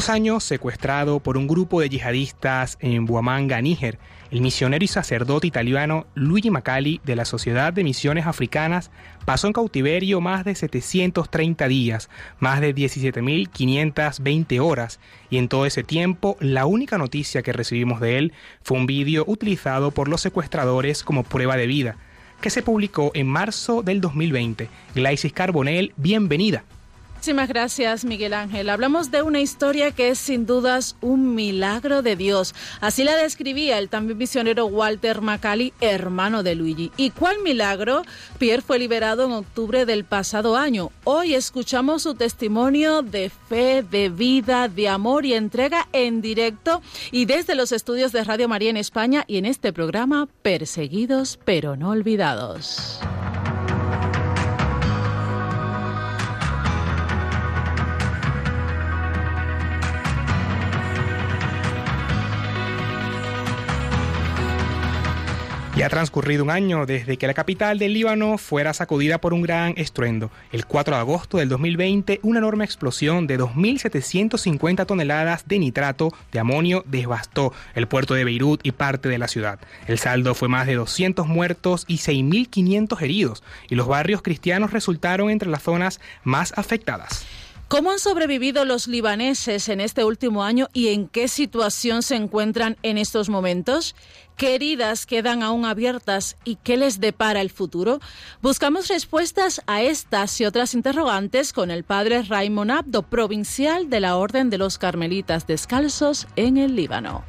[0.00, 3.98] Dos años secuestrado por un grupo de yihadistas en Buamanga, Níger,
[4.30, 8.90] el misionero y sacerdote italiano Luigi Macali de la Sociedad de Misiones Africanas
[9.26, 15.82] pasó en cautiverio más de 730 días, más de 17.520 horas, y en todo ese
[15.82, 21.04] tiempo la única noticia que recibimos de él fue un vídeo utilizado por los secuestradores
[21.04, 21.96] como prueba de vida,
[22.40, 24.70] que se publicó en marzo del 2020.
[24.94, 26.64] Glaisis Carbonell, bienvenida.
[27.20, 28.70] Muchísimas gracias, Miguel Ángel.
[28.70, 32.54] Hablamos de una historia que es sin dudas un milagro de Dios.
[32.80, 36.90] Así la describía el también misionero Walter Macali, hermano de Luigi.
[36.96, 38.04] ¿Y cuál milagro?
[38.38, 40.92] Pierre fue liberado en octubre del pasado año.
[41.04, 46.80] Hoy escuchamos su testimonio de fe, de vida, de amor y entrega en directo
[47.12, 51.76] y desde los estudios de Radio María en España y en este programa Perseguidos pero
[51.76, 52.98] no olvidados.
[65.80, 69.40] Ya ha transcurrido un año desde que la capital del Líbano fuera sacudida por un
[69.40, 70.30] gran estruendo.
[70.52, 76.38] El 4 de agosto del 2020, una enorme explosión de 2.750 toneladas de nitrato de
[76.38, 79.58] amonio devastó el puerto de Beirut y parte de la ciudad.
[79.86, 85.30] El saldo fue más de 200 muertos y 6.500 heridos, y los barrios cristianos resultaron
[85.30, 87.24] entre las zonas más afectadas.
[87.70, 92.76] ¿Cómo han sobrevivido los libaneses en este último año y en qué situación se encuentran
[92.82, 93.94] en estos momentos?
[94.40, 98.00] ¿Qué heridas quedan aún abiertas y qué les depara el futuro?
[98.40, 104.16] Buscamos respuestas a estas y otras interrogantes con el padre Raymond Abdo, provincial de la
[104.16, 107.22] Orden de los Carmelitas Descalzos en el Líbano.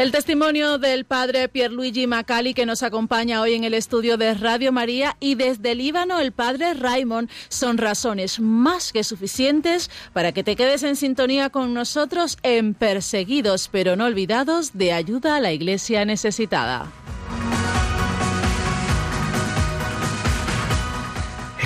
[0.00, 4.72] El testimonio del padre Pierluigi Macali que nos acompaña hoy en el estudio de Radio
[4.72, 10.56] María y desde Líbano el padre Raymond son razones más que suficientes para que te
[10.56, 16.06] quedes en sintonía con nosotros en Perseguidos pero no olvidados de ayuda a la iglesia
[16.06, 16.90] necesitada.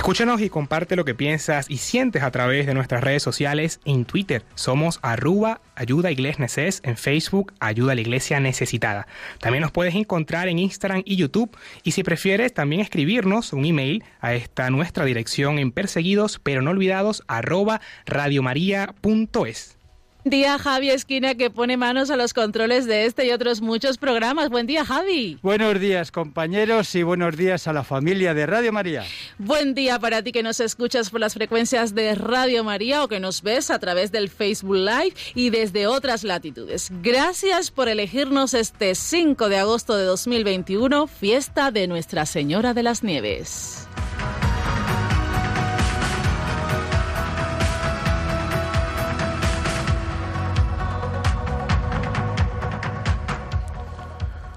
[0.05, 4.05] Escúchanos y comparte lo que piensas y sientes a través de nuestras redes sociales en
[4.05, 4.43] Twitter.
[4.53, 9.07] Somos arroba ayuda neces, en Facebook ayuda a la iglesia necesitada.
[9.39, 14.03] También nos puedes encontrar en Instagram y YouTube y si prefieres también escribirnos un email
[14.21, 19.75] a esta nuestra dirección en perseguidos pero no olvidados arroba radiomaria.es
[20.25, 24.49] día Javi Esquina que pone manos a los controles de este y otros muchos programas.
[24.49, 25.37] Buen día Javi.
[25.41, 29.03] Buenos días compañeros y buenos días a la familia de Radio María.
[29.37, 33.19] Buen día para ti que nos escuchas por las frecuencias de Radio María o que
[33.19, 36.89] nos ves a través del Facebook Live y desde otras latitudes.
[37.03, 43.03] Gracias por elegirnos este 5 de agosto de 2021, fiesta de Nuestra Señora de las
[43.03, 43.87] Nieves.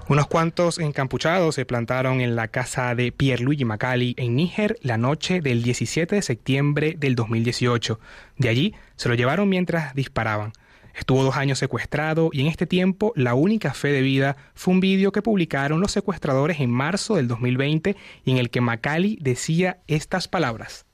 [0.09, 5.43] Unos cuantos encapuchados se plantaron en la casa de Pierluigi Macali en Níger la noche
[5.43, 8.01] del 17 de septiembre del 2018.
[8.39, 10.55] De allí se lo llevaron mientras disparaban.
[10.95, 14.81] Estuvo dos años secuestrado y en este tiempo la única fe de vida fue un
[14.81, 19.81] vídeo que publicaron los secuestradores en marzo del 2020 y en el que Macali decía
[19.89, 20.87] estas palabras.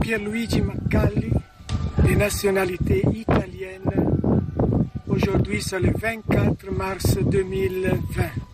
[0.00, 1.32] Pierluigi Macali
[2.04, 4.13] de nationalité italienne.
[5.14, 8.53] Aujourd'hui, c'est le 24 mars 2020.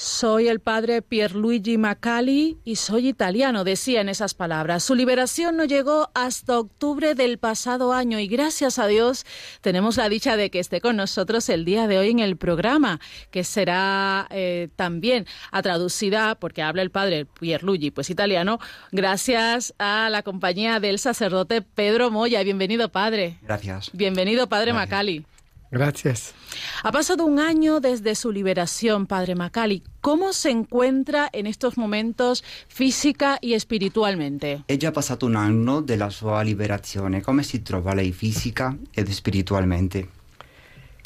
[0.00, 4.82] Soy el padre Pierluigi Macali y soy italiano, decía en esas palabras.
[4.82, 9.26] Su liberación no llegó hasta octubre del pasado año y gracias a Dios
[9.60, 12.98] tenemos la dicha de que esté con nosotros el día de hoy en el programa,
[13.30, 18.58] que será eh, también a traducida, porque habla el padre Pierluigi, pues italiano,
[18.92, 22.42] gracias a la compañía del sacerdote Pedro Moya.
[22.42, 23.36] Bienvenido, padre.
[23.42, 23.90] Gracias.
[23.92, 25.26] Bienvenido, padre Macali.
[25.70, 26.34] Gracias.
[26.82, 29.84] Ha pasado un año desde su liberación, Padre Macali.
[30.00, 34.64] ¿Cómo se encuentra en estos momentos física y espiritualmente?
[34.66, 37.22] È già passato un anno della sua liberazione.
[37.22, 40.08] Come si trova lei fisica ed spiritualmente?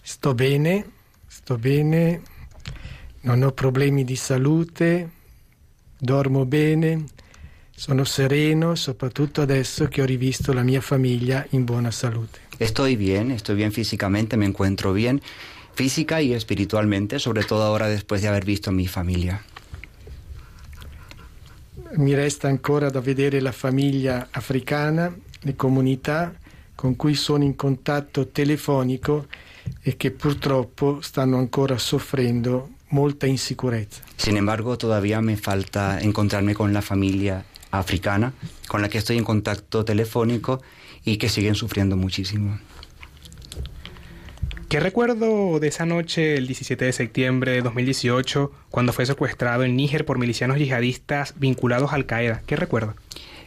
[0.02, 0.90] Sto bene,
[1.26, 2.22] sto bene,
[3.22, 5.10] non ho problemi di salute,
[5.98, 7.04] dormo bene,
[7.76, 12.40] sono sereno, soprattutto adesso che ho rivisto la mia famiglia in buona salute.
[12.58, 15.20] Estoy bien, estoy bien físicamente, me encuentro bien
[15.74, 19.42] física y espiritualmente, sobre todo ahora después de haber visto a mi familia.
[21.96, 26.32] Mi resta ancora da vedere la famiglia africana, le comunità
[26.74, 29.26] con cui sono in contatto telefonico
[29.80, 34.02] e che purtroppo stanno ancora soffrendo molta insicurezza.
[34.16, 37.44] Sin embargo, todavía me falta encontrarme con la familia
[37.78, 38.32] africana
[38.68, 40.62] con la que estoy en contacto telefónico
[41.04, 42.58] y que siguen sufriendo muchísimo.
[44.68, 49.76] ¿Qué recuerdo de esa noche, el 17 de septiembre de 2018, cuando fue secuestrado en
[49.76, 52.42] Níger por milicianos yihadistas vinculados a Al Qaeda?
[52.46, 52.94] ¿Qué recuerdo?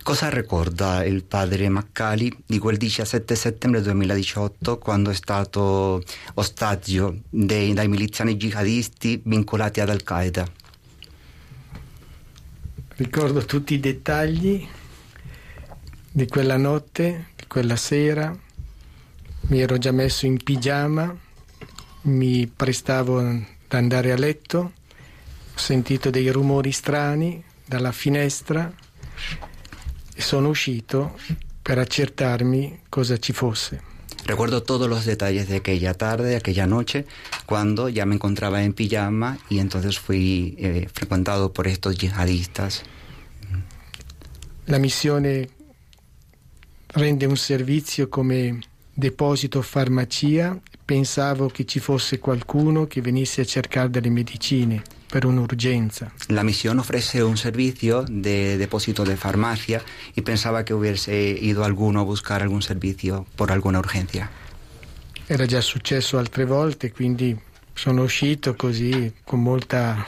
[0.07, 6.01] Cosa ricorda il padre Maccali di quel 17 settembre 2018 quando è stato
[6.35, 10.47] ostaggio dei, dai miliziani jihadisti vincolati ad Al-Qaeda?
[12.97, 14.67] Ricordo tutti i dettagli
[16.11, 18.35] di quella notte, di quella sera.
[19.49, 21.15] Mi ero già messo in pigiama,
[22.01, 28.73] mi prestavo ad andare a letto, ho sentito dei rumori strani dalla finestra
[30.15, 31.19] e sono uscito
[31.61, 33.86] per accertarmi cosa ci fosse.
[34.27, 37.05] Recuerdo todos los detalles de aquella tarde, de aquella noche,
[37.45, 42.83] cuando ya me encontraba en pijama y entonces fui eh, frecuentado por estos yihadistas.
[44.65, 45.47] La missione
[46.87, 48.59] rende un servizio come
[48.93, 50.59] deposito farmacia.
[50.83, 56.11] Pensavo che ci fosse qualcuno che venisse a cercare delle medicine per un'urgenza.
[56.27, 59.81] La misión ofrece un servicio de depósito de farmacia
[60.15, 64.29] y pensaba que hubiese ido alguno a buscar algún servicio por alguna urgencia.
[65.29, 67.37] Era già successo altre volte, quindi
[67.73, 70.05] sono uscito così con molta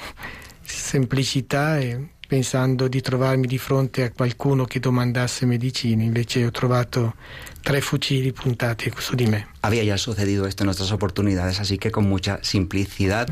[0.61, 7.15] semplicità e pensando di trovarmi di fronte a qualcuno che domandasse medicine, invece ho trovato
[7.61, 9.15] tre fucili puntati su.
[9.61, 13.27] Había ya sucedido esto en otras oportunidades, así que con mucha simplicidad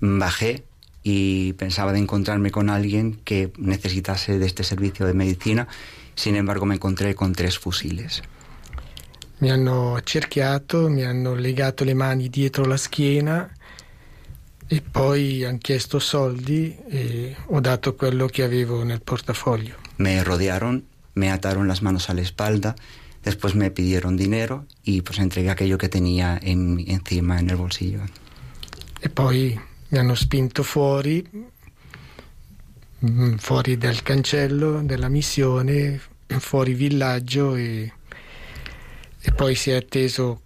[0.00, 0.64] bajé
[1.02, 5.68] y pensaba de encontrarme con alguien que necesitase de este servicio de medicina.
[6.14, 8.22] Sin embargo, me encontré con tres fusiles.
[9.40, 13.50] Mi hanno cerchiato, mi hanno legato le mani dietro la schiena
[14.68, 19.76] e poi hanno chiesto soldi e ho dato quello che avevo nel portafoglio.
[19.96, 20.84] Me rodearon,
[21.14, 22.76] me ataron las manos a la espalda,
[23.24, 28.00] después me pidieron dinero y pues entregué aquello que tenía en, encima en el bolsillo.
[29.00, 29.58] E poi
[29.92, 31.22] mi hanno spinto fuori,
[33.04, 37.92] mm, fuori dal cancello della missione, fuori villaggio e,
[39.20, 40.40] e poi si è atteso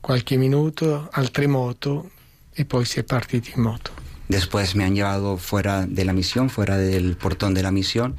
[0.00, 2.10] qualche minuto, altre moto
[2.56, 3.90] y poi si è partiti in moto.
[4.26, 8.16] Después me han llevado fuera de la misión, fuera del portón de la misión,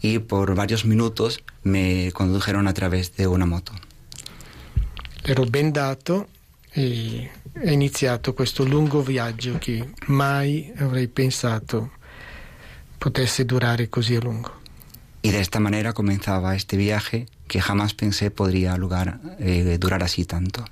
[0.00, 3.72] y por varios minutos me condujeron a través de una moto.
[5.24, 6.28] Ero bendato
[6.72, 7.28] e
[7.60, 11.92] è iniziato questo lungo viaggio che mai avrei pensato
[12.98, 14.64] potesse durare così a lungo.
[15.22, 20.24] Y de esta manera comenzaba este viaje que jamás pensé podría lugar, eh, durar así
[20.24, 20.64] tanto.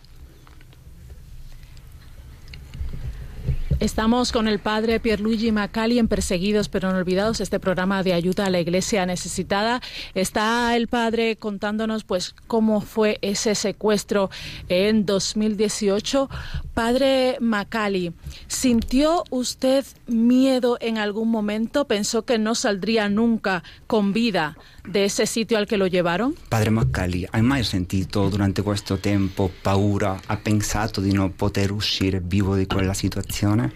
[3.84, 8.46] Estamos con el padre Pierluigi Macali en Perseguidos pero no olvidados, este programa de ayuda
[8.46, 9.82] a la iglesia necesitada.
[10.14, 14.30] Está el padre contándonos pues cómo fue ese secuestro
[14.70, 16.30] en 2018.
[16.72, 18.14] Padre Macali,
[18.46, 21.86] ¿sintió usted miedo en algún momento?
[21.86, 26.34] ¿Pensó que no saldría nunca con vida de ese sitio al que lo llevaron?
[26.48, 30.20] Padre Maccali, hai mai sentito durante questo tempo paura?
[30.26, 33.72] Ha pensato di non poter uscire vivo di quella situazione?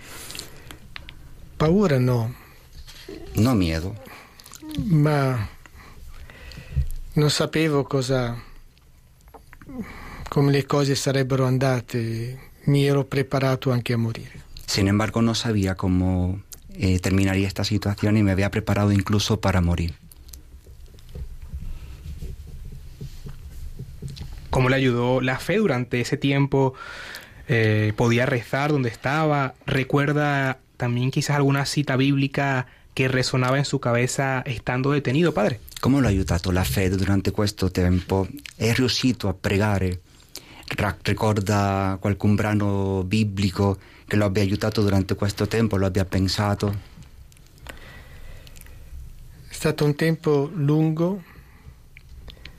[1.56, 2.34] Paura no.
[3.34, 3.94] No miedo.
[4.84, 5.48] Ma
[7.14, 8.46] non sapevo cosa
[10.28, 14.42] come le cose sarebbero andate, mi ero preparato anche a morire.
[14.66, 16.42] Sin embargo, no sabía cómo
[16.74, 19.94] eh, terminaría esta situación y me había preparado incluso para morir.
[24.58, 26.74] Cómo le ayudó la fe durante ese tiempo.
[27.46, 29.54] Eh, podía rezar donde estaba.
[29.66, 35.60] Recuerda también quizás alguna cita bíblica che resonava in sua cabeza estando detenido, padre.
[35.78, 38.26] Come l'ha aiutato la fede durante questo tempo?
[38.56, 40.00] È riuscito a pregare?
[41.02, 46.76] Ricorda qualcun brano biblico che lo abbia aiutato durante questo tempo, lo abbia pensato?
[49.48, 51.22] È stato un tempo lungo.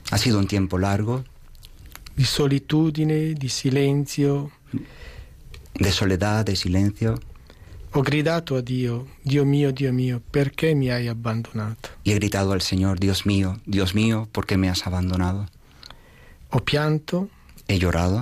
[0.08, 1.24] Ha sido un tempo largo
[2.20, 4.50] di solitudine, di silenzio,
[5.72, 7.18] de soledad, de silencio,
[7.92, 11.88] Ho gridato a Dio, Dio mio, Dio mio, perché mi hai abbandonato?
[12.04, 15.48] y he gritado al Señor, Dios mío, Dios mío, ¿por qué me has abandonado?
[16.50, 17.30] Ho pianto,
[17.66, 18.20] He llorado,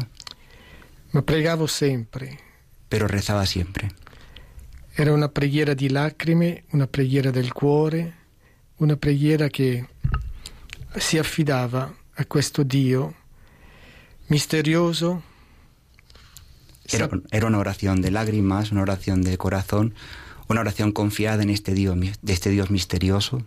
[1.10, 2.38] ma pregavo sempre.
[2.88, 3.90] pero rezaba siempre.
[4.94, 8.14] Era una preghiera di lacrime, una preghiera del cuore,
[8.76, 9.88] una preghiera che
[10.96, 13.14] si affidava a questo Dio
[14.28, 15.22] misterioso,
[16.90, 19.94] Era, era una oración de lágrimas, una oración de corazón,
[20.48, 23.42] una oración confiada en este Dios, de este Dios misterioso.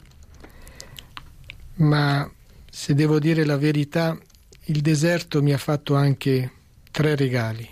[1.78, 2.30] ma
[2.70, 4.18] se devo dire la verità,
[4.66, 6.52] il deserto mi ha fatto anche
[6.92, 7.68] tre regali.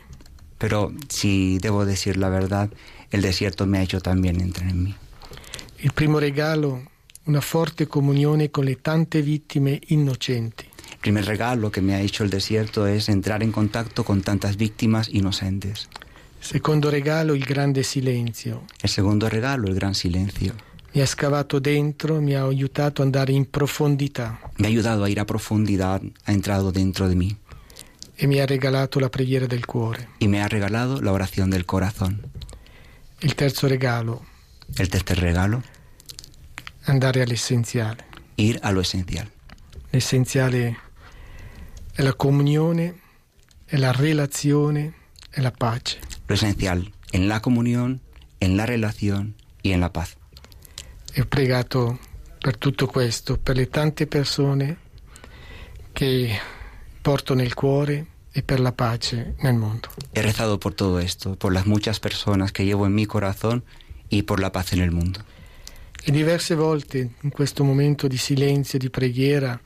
[0.58, 2.70] Pero si debo decir la verdad,
[3.12, 4.96] el desierto me ha hecho también entrar en mí.
[5.80, 6.84] Il primo regalo,
[7.26, 10.69] una forte comunione con le tante vittime innocenti.
[11.00, 14.58] El primer regalo que me ha hecho el desierto es entrar en contacto con tantas
[14.58, 15.88] víctimas inocentes.
[16.42, 18.64] Secondo regalo, il grande silenzio.
[18.82, 20.54] El segundo regalo, el gran silencio.
[20.94, 25.10] Mi ha scavato dentro, mi ha aiutato ad andare in profondità Me ha ayudado a
[25.10, 27.38] ir a profundidad, ha entrado dentro de mí
[28.22, 30.10] e mi ha regalato la preghiera del cuore.
[30.20, 32.22] y me ha regalado la oración del corazón.
[33.22, 34.22] Il terzo regalo,
[34.78, 35.62] El tercer regalo,
[36.86, 38.04] andare all'essenziale.
[38.36, 39.30] ir a lo esencial.
[39.92, 40.76] L'essenziale
[42.00, 42.98] è la comunione,
[43.66, 44.94] è la relazione,
[45.30, 46.00] è la pace.
[46.28, 48.00] Lo esencial en la comunión,
[48.40, 50.16] en la relación y en la paz.
[51.12, 52.00] E ho pregato
[52.40, 54.78] per tutto questo, per le tante persone
[55.92, 56.40] che
[57.02, 59.90] porto nel cuore e per la pace nel mondo.
[60.14, 63.66] He rezado por todo esto, por las muchas personas que llevo en mi corazón
[64.08, 65.20] y por la paz en el mundo.
[66.02, 69.60] E diverse volte in questo momento di silenzio, di preghiera,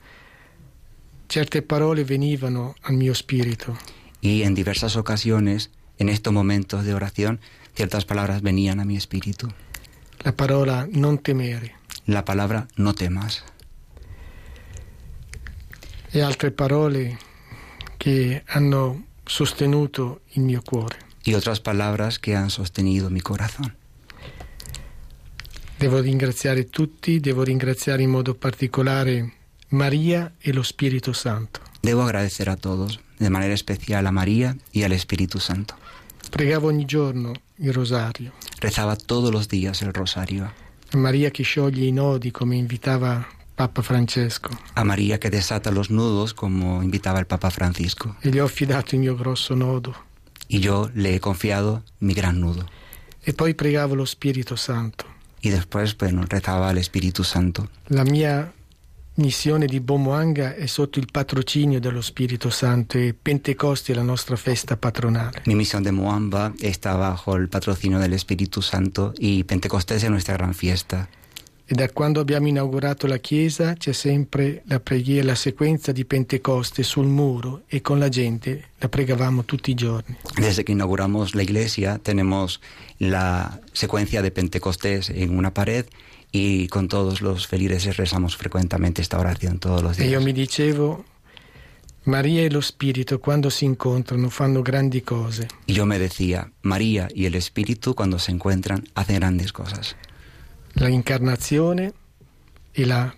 [1.28, 3.76] certe parole venivano al mio spirito.
[4.20, 7.40] Y en diversas ocasiones, en estos momentos de oración,
[7.74, 9.48] ciertas palabras venían a mi espíritu.
[10.24, 11.74] La parola non temere
[12.06, 13.44] La palabra no temas
[16.10, 17.18] e altre parole
[17.98, 20.98] che hanno sostenuto il mio cuore.
[21.24, 23.74] y otras palabras que han sostenido mi corazón.
[25.78, 29.32] Devo ringraziare tutti, devo ringraziare in modo particolare
[29.74, 31.60] Maria e lo Spirito Santo.
[31.82, 35.74] Debo agradecer a todos, de manera especial a María y al Espíritu Santo.
[36.30, 38.32] Pregavo ogni giorno il rosario.
[38.60, 40.50] Rezaba todos los días el rosario.
[40.92, 43.26] A Maria che scioglie i nodi come invitava
[43.56, 48.14] Papa Francesco A María que desata los nudos como invitaba el Papa Francisco.
[48.20, 49.94] e gli ho affidato il mio grosso nodo.
[50.46, 52.68] Y yo le he confiado mi gran nudo.
[53.24, 55.04] E poi pregavo lo Spirito Santo.
[55.40, 57.68] Y después, bueno, rezaba al Espíritu Santo.
[57.88, 58.52] La mia
[59.16, 64.36] missione di Bomoanga è sotto il patrocinio dello Spirito Santo e Pentecoste è la nostra
[64.36, 65.42] festa patronale.
[65.46, 70.34] Mi misión de Moamba está bajo el patrocinio del Espíritu Santo y Pentecostés es nuestra
[70.34, 71.08] gran fiesta.
[71.66, 76.82] E da quando abbiamo inaugurato la chiesa c'è sempre la preghiera, la sequenza di Pentecoste
[76.82, 80.14] sul muro e con la gente la pregavamo tutti i giorni.
[80.36, 82.60] Desde que inauguramos la iglesia tenemos
[82.98, 85.86] la secuencia de Pentecostés en una pared
[86.36, 90.24] y con todos los feligreses rezamos frecuentemente esta oración todos los E io días.
[90.24, 91.04] mi dicevo,
[92.06, 95.46] Maria e lo Spirito quando si incontrano fanno grandi cose.
[95.66, 99.94] Y yo me decía, María y el Espíritu cuando se encuentran hacen grandes cosas.
[100.74, 101.92] La incarnazione
[102.72, 103.14] e la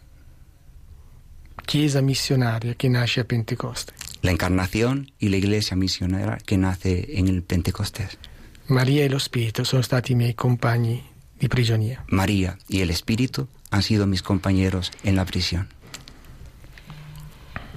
[1.64, 3.94] chiesa missionaria che nasce a Pentecoste.
[4.20, 8.18] La encarnación y la iglesia misionera que nace en el Pentecostés.
[8.66, 12.04] Maria e lo Spirito sono stati i miei compagni di prigionia.
[12.08, 15.68] María y el Espíritu han sido mis compañeros en la prisión.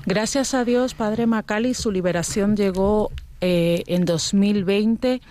[0.06, 3.12] Gracias a Dios, Padre Macali, su liberación llegó
[3.42, 5.22] eh, en 2020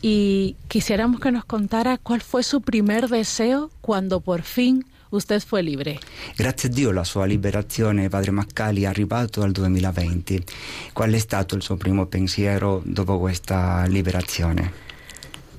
[0.00, 5.62] y quisiéramos que nos contara cuál fue su primer deseo cuando por fin usted fue
[5.62, 5.98] libre.
[6.36, 10.44] Grazie a Dio la sua liberazione, padre Maccali, è arrivato al 2020.
[10.92, 14.72] Qual è stato il suo primo pensiero dopo questa liberazione?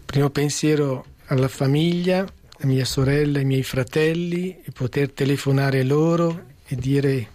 [0.05, 6.75] Primo pensiero alla famiglia, a mia sorella, ai miei fratelli e poter telefonare loro e
[6.75, 7.27] dire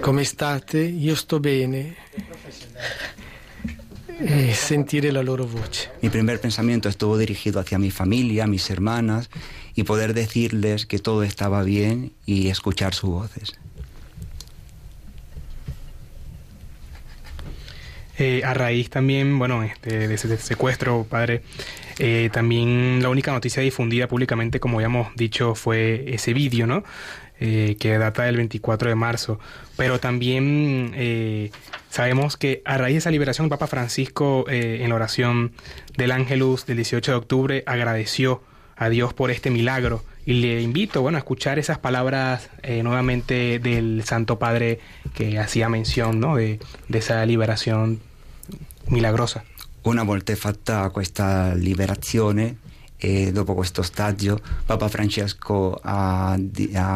[0.00, 0.78] come state?
[0.78, 1.96] Io sto bene
[4.18, 5.92] e sentire la loro voce.
[6.00, 9.30] Mi primer pensamiento estuvo dirigido hacia mi familia, mis hermanas,
[9.74, 13.58] y poder decirles que todo estaba bien y escuchar sus voces.
[18.18, 21.42] Eh, a raíz también, bueno, este, de ese secuestro, padre,
[21.98, 26.84] Eh, también la única noticia difundida públicamente, como habíamos dicho, fue ese vídeo, ¿no?
[27.40, 29.40] Eh, que data del 24 de marzo.
[29.76, 31.50] Pero también eh,
[31.90, 35.52] sabemos que a raíz de esa liberación, el Papa Francisco, en la oración
[35.96, 38.42] del Ángelus del 18 de octubre, agradeció
[38.76, 40.04] a Dios por este milagro.
[40.24, 44.78] Y le invito, bueno, a escuchar esas palabras nuevamente del Santo Padre
[45.14, 46.36] que hacía mención, ¿no?
[46.36, 46.60] De
[46.92, 48.00] esa liberación
[48.86, 49.44] milagrosa.
[49.82, 52.58] Una volta fatta questa liberazione
[52.96, 56.36] e dopo questo stadio Papa Francesco ha, ha,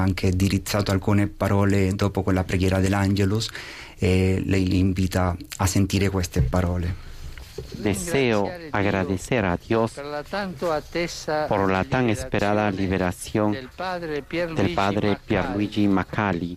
[0.01, 3.51] anche indirizzato alcune parole dopo quella preghiera dell'Angelus
[3.99, 6.95] e lei li invita a sentire queste parole.
[7.73, 9.93] Deseo agradecer a Dios
[11.49, 16.57] por la tan esperada liberación del padre Pierluigi Macali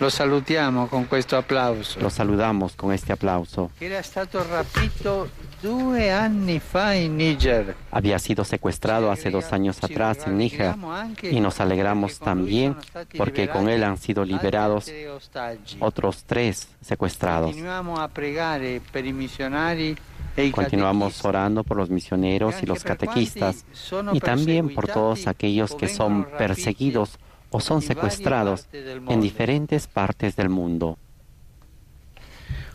[0.00, 2.00] Lo salutiamo con questo applauso.
[2.00, 3.70] Lo saludamos con este aplauso.
[3.78, 5.28] Era stato rapito
[5.60, 7.76] due anni fa in Niger.
[7.90, 10.74] Había sido secuestrado hace dos años atrás en Níger
[11.22, 12.76] y nos alegramos también
[13.18, 14.90] porque con él han sido liberados
[15.80, 17.54] otros tres secuestrados.
[20.52, 23.66] Continuamos orando por los misioneros y los catequistas
[24.14, 27.18] y también por todos aquellos que son perseguidos
[27.50, 30.98] o son secuestrados en diferentes partes del mundo.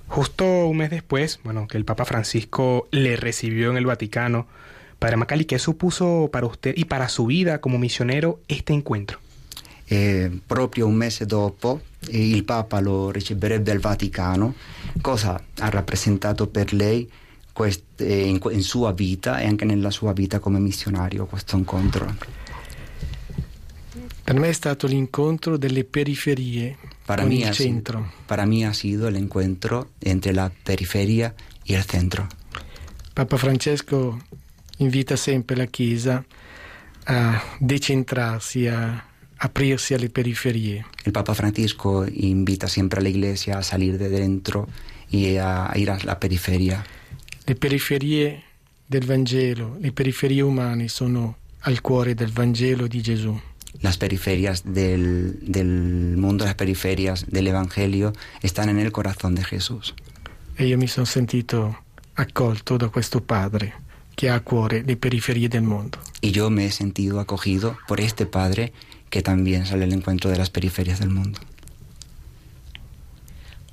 [0.08, 4.48] Justo un mes después, bueno, que el Papa Francisco le recibió en el Vaticano,
[5.00, 9.20] Padre Macali, ¿qué supuso para usted y para su vida como misionero este encuentro?
[9.88, 14.54] Eh, proprio un mese dopo il Papa lo riceverebbe al Vaticano.
[15.02, 17.10] Cosa ha rappresentato per lei
[17.54, 22.44] quest, eh, in, in sua vita e anche nella sua vita come missionario questo incontro?
[24.26, 28.00] Per me è stato l'incontro delle periferie para con il centro.
[28.00, 32.28] Sido, para mí ha sido el encuentro entre la periferia y el centro.
[33.14, 34.20] Papa Francesco
[34.80, 36.26] invita sempre la Chiesa
[37.04, 39.06] a decentrarsi, a
[39.38, 40.84] aprirsi alle periferie.
[41.04, 44.68] El Papa Francisco invita siempre a la Iglesia a salir de dentro
[45.08, 46.84] y a ir a la periferia.
[47.46, 48.42] Le periferie
[48.88, 53.40] del Vangelo, le periferie umane sono al cuore del Vangelo di Gesù.
[53.82, 59.94] Las periferias del, del, mundo, las periferias del Evangelio, están en el corazón de Jesús.
[60.58, 61.78] E io mi sono sentito
[62.16, 63.74] accolto da questo Padre
[64.16, 66.00] che ha a cuore le periferie del mondo.
[66.22, 68.72] Y yo me he sentido acogido por este Padre
[69.10, 71.40] que también sale al encuentro de las periferias del mundo.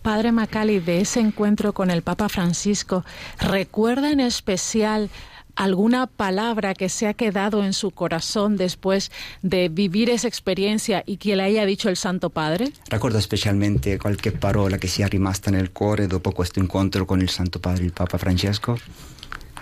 [0.02, 3.04] Padre Macali, de ese encuentro con el Papa Francisco,
[3.38, 5.10] ¿recuerda en especial
[5.54, 9.10] alguna palabra que se ha quedado en su corazón después
[9.42, 12.72] de vivir esa experiencia y que le haya dicho el Santo Padre?
[12.88, 17.58] Ricordo specialmente qualche parola che sia rimasta nel cuore dopo questo incontro con il Santo
[17.58, 18.78] Padre, il Papa Francesco.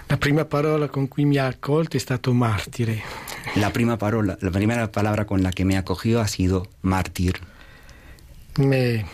[0.06, 3.00] La prima parola con cui mi ha accolto è stato martire.
[3.54, 7.38] La prima parola, la primera palabra con la que me acogió ha sido mártir.
[8.56, 9.06] Me...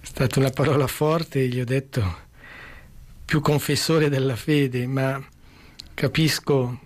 [0.00, 2.24] È stata una parola forte, gli ho detto
[3.26, 5.22] più confessore della fede, ma
[5.96, 6.78] capisco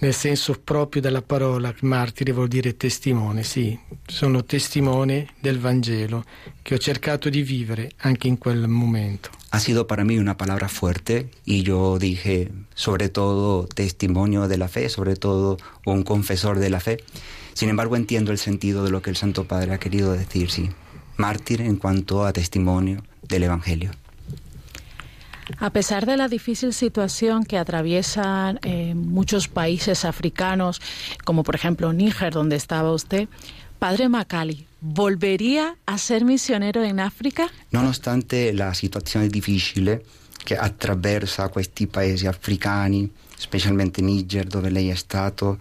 [0.00, 6.24] nel senso proprio della parola, martire vuol dire testimone, sì, sono testimone del Vangelo
[6.60, 9.30] che ho cercato di vivere anche in quel momento.
[9.50, 14.66] Ha sido para mí una palabra fuerte y yo dije, sobre todo testimonio de la
[14.66, 16.98] fe, sobre todo un confesor de la fe.
[17.52, 20.70] Sin embargo, entiendo el sentido de lo que el Santo Padre ha querido decir, sí,
[21.16, 23.92] mártir en cuanto a testimonio del Evangelio.
[25.58, 30.80] A pesar de la difícil situación que atraviesan eh, muchos países africanos,
[31.24, 33.28] como por ejemplo Níger, donde estaba usted,
[33.78, 37.50] Padre Macali, ¿volvería a ser misionero en África?
[37.70, 40.04] Nonostante la situazione difficile
[40.44, 45.58] che attraversa questi paesi africani, specialmente Niger dove lei è stato,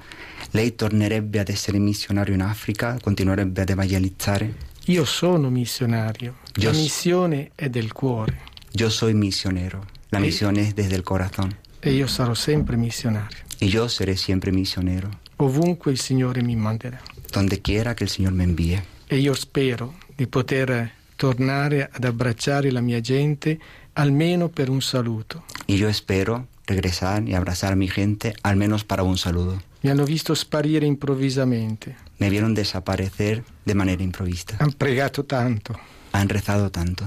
[0.51, 4.69] lei tornerebbe ad essere missionario in Africa, continuerebbe ad evangelizzare?
[4.85, 9.81] Io sono missionario, Io la missione è del cuore Yo soy misionero,
[10.11, 14.51] la misión es desde el corazón e io sarò sempre missionario, y yo seré siempre
[14.51, 17.01] misionero, ovunque il Signore mi manderà.
[17.33, 18.83] donde quiera que el Señor me envíe.
[19.07, 23.59] E io spero di poter tornare ad abbracciare la mia gente
[23.93, 25.43] almeno per un saluto.
[25.65, 29.59] Y yo espero regresar y abrazar a mi gente, al menos para un saludo.
[29.81, 34.57] Mi hanno visto sparire improvvisamente, Me vieron desaparecer de manera improvista.
[34.59, 35.73] hanno pregato tanto,
[36.11, 37.05] Han rezado tanto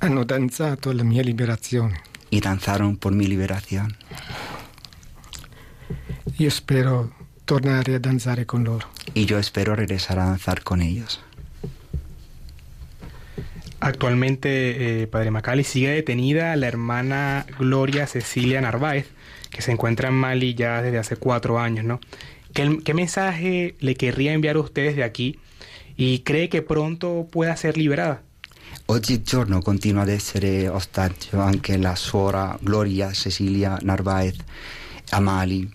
[0.00, 2.08] hanno danzato alla mia liberazione.
[2.30, 3.96] y danzaron por mi liberación.
[6.38, 7.12] Io spero
[7.44, 8.88] tornare a danzare con loro.
[9.14, 11.20] Y yo espero regresar a danzar con ellos.
[13.80, 19.06] Actualmente, eh, Padre Macali, sigue detenida la hermana Gloria Cecilia Narváez,
[19.50, 21.98] que se encuentra en Mali ya desde hace cuatro años, ¿no?
[22.52, 25.38] ¿Qué, qué mensaje le querría enviar a ustedes de aquí
[25.96, 28.22] y cree che pronto pueda ser liberata?
[28.86, 34.36] Oggigiorno continua ad essere ostaggio anche la suora Gloria Cecilia Narvaez
[35.10, 35.70] a Mali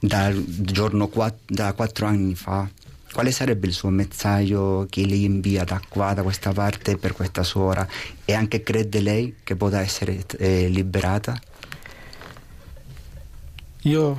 [0.00, 1.10] dal giorno
[1.46, 2.68] da quattro anni fa.
[3.12, 7.42] Quale sarebbe il suo messaggio che lei invia da qua, da questa parte, per questa
[7.42, 7.86] suora?
[8.24, 11.38] E anche crede lei che potrà essere eh, liberata?
[13.82, 14.18] Io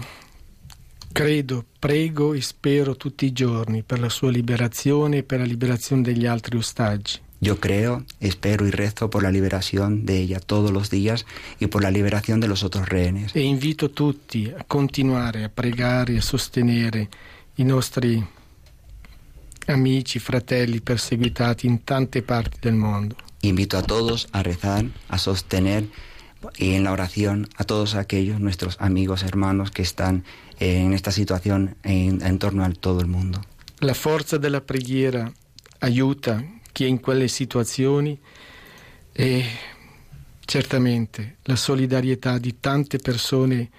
[1.12, 6.02] credo, prego e spero tutti i giorni per la sua liberazione e per la liberazione
[6.02, 7.19] degli altri ostaggi.
[7.41, 11.25] Yo creo, espero y rezo por la liberación de ella todos los días
[11.60, 13.34] y por la liberación de los otros rehenes.
[13.34, 17.10] E invito tutti a continuare a pregare e a sostenere
[17.56, 18.21] i nostri
[19.67, 23.15] amici, fratelli perseguitati in tante parti del mondo.
[23.41, 25.88] Invito a todos a rezar, a sostener
[26.58, 30.25] y en la oración a todos aquellos nuestros amigos, hermanos que están
[30.60, 33.41] en esta situación en, en torno a todo el mundo.
[33.80, 35.32] La forza della preghiera
[35.80, 38.19] aiuta chi è in quelle situazioni
[39.12, 39.45] e
[40.45, 43.69] certamente la solidarietà di tante persone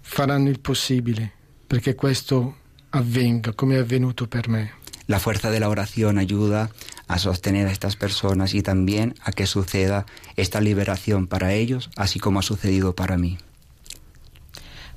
[0.00, 1.32] faranno il possibile
[1.66, 2.56] perché questo
[2.90, 4.74] avvenga come è avvenuto per me.
[5.06, 6.70] La fuerza de la oración ayuda
[7.06, 12.18] a sostener a estas personas y también a que suceda esta liberación para ellos, así
[12.18, 13.38] como ha sucedido para mí.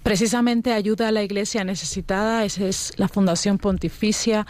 [0.04, 4.48] Precisamente ayuda a la iglesia necesitada, esa es la Fundación Pontificia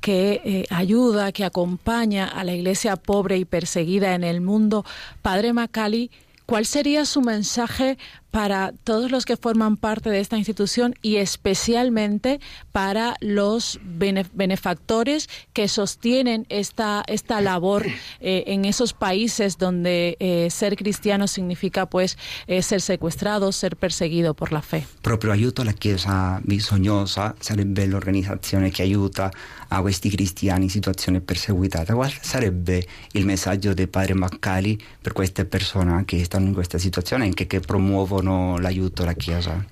[0.00, 4.84] que eh, ayuda, que acompaña a la iglesia pobre y perseguida en el mundo.
[5.20, 6.10] Padre Macali,
[6.46, 7.98] ¿cuál sería su mensaje
[8.32, 12.40] para todos los que forman parte de esta institución y especialmente
[12.72, 17.86] para los benefactores que sostienen esta, esta labor
[18.20, 22.16] eh, en esos países donde eh, ser cristiano significa pues
[22.46, 24.86] eh, ser secuestrado, ser perseguido por la fe.
[25.02, 29.30] Proprio aiuto alla Chiesa bisognosa sarebbe l'organizzazione che aiuta
[29.68, 31.94] a questi cristiani in situazione perseguitata.
[31.94, 37.28] Qual sarebbe il messaggio del padre Maccali per queste persone che stanno in questa situazione
[37.28, 39.64] e che promuovono chiedono l'aiuto alla Chiesa.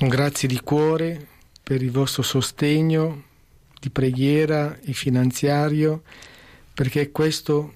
[0.00, 1.26] Un grazie di cuore
[1.62, 3.24] per il vostro sostegno
[3.80, 6.02] di preghiera e finanziario,
[6.72, 7.74] perché questo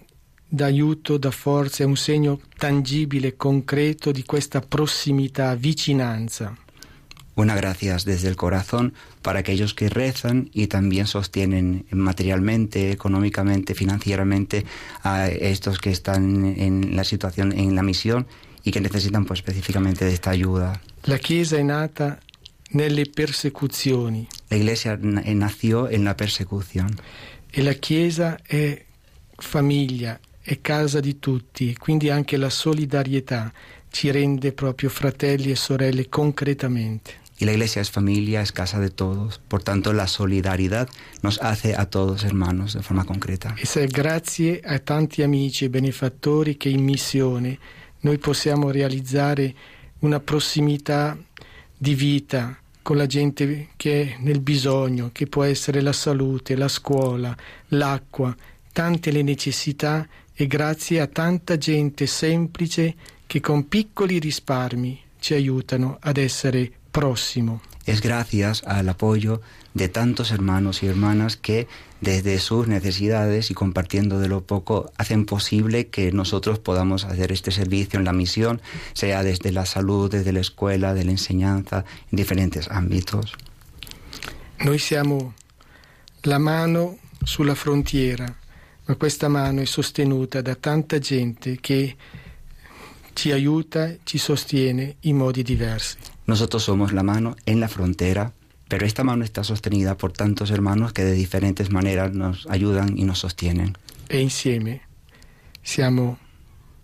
[0.48, 6.56] dà aiuto, dà forza, è un segno tangibile, e concreto di questa prossimità, vicinanza.
[7.34, 14.66] Una gracias desde el corazón para aquellos que rezan y también sostienen materialmente, económicamente, financieramente
[15.02, 18.26] a estos que están en la situación, en la misión
[18.64, 20.80] y que necesitan pues, específicamente de esta ayuda.
[21.04, 22.18] La Chiesa è nata
[22.70, 24.28] nelle persecuzioni.
[24.48, 26.98] La Iglesia nació en la persecución.
[27.50, 28.84] E la Chiesa è
[29.36, 33.52] famiglia, è casa di tutti, quindi anche la solidarietà
[33.90, 37.20] ci rende proprio fratelli e sorelle concretamente.
[37.38, 39.40] Y la iglesia es familia, es casa de todos.
[39.48, 40.88] Por tanto, la solidaridad
[41.22, 43.56] nos hace a todos hermanos de forma concreta.
[43.58, 47.58] E se grazie a tanti amici e benefattori che in missione
[48.02, 49.54] noi possiamo realizzare
[50.00, 51.16] una prossimità
[51.76, 56.68] di vita con la gente che è nel bisogno, che può essere la salute, la
[56.68, 57.36] scuola,
[57.68, 58.34] l'acqua,
[58.72, 62.94] tante le necessità e grazie a tanta gente semplice
[63.26, 67.60] che con piccoli risparmi ci aiutano ad essere prossimo.
[67.84, 69.40] Es gracias al apoyo
[69.72, 71.66] de tantos hermanos y hermanas que
[72.02, 77.52] desde sus necesidades y compartiendo de lo poco hacen posible que nosotros podamos hacer este
[77.52, 78.60] servicio en la misión,
[78.92, 83.34] sea desde la salud, desde la escuela, de la enseñanza, en diferentes ámbitos.
[84.58, 85.34] Noi siamo
[86.22, 88.26] la mano sulla frontiera,
[88.86, 91.96] ma questa mano è sostenuta da tanta gente che
[93.12, 95.96] ci aiuta, ci sostiene in modi diversi.
[96.26, 98.32] Nosotros somos la mano en la frontera,
[98.72, 103.04] pero esta mano está sostenida por tantos hermanos que de diferentes maneras nos ayudan y
[103.04, 103.76] nos sostienen.
[104.08, 104.80] E insieme
[105.60, 106.16] siamo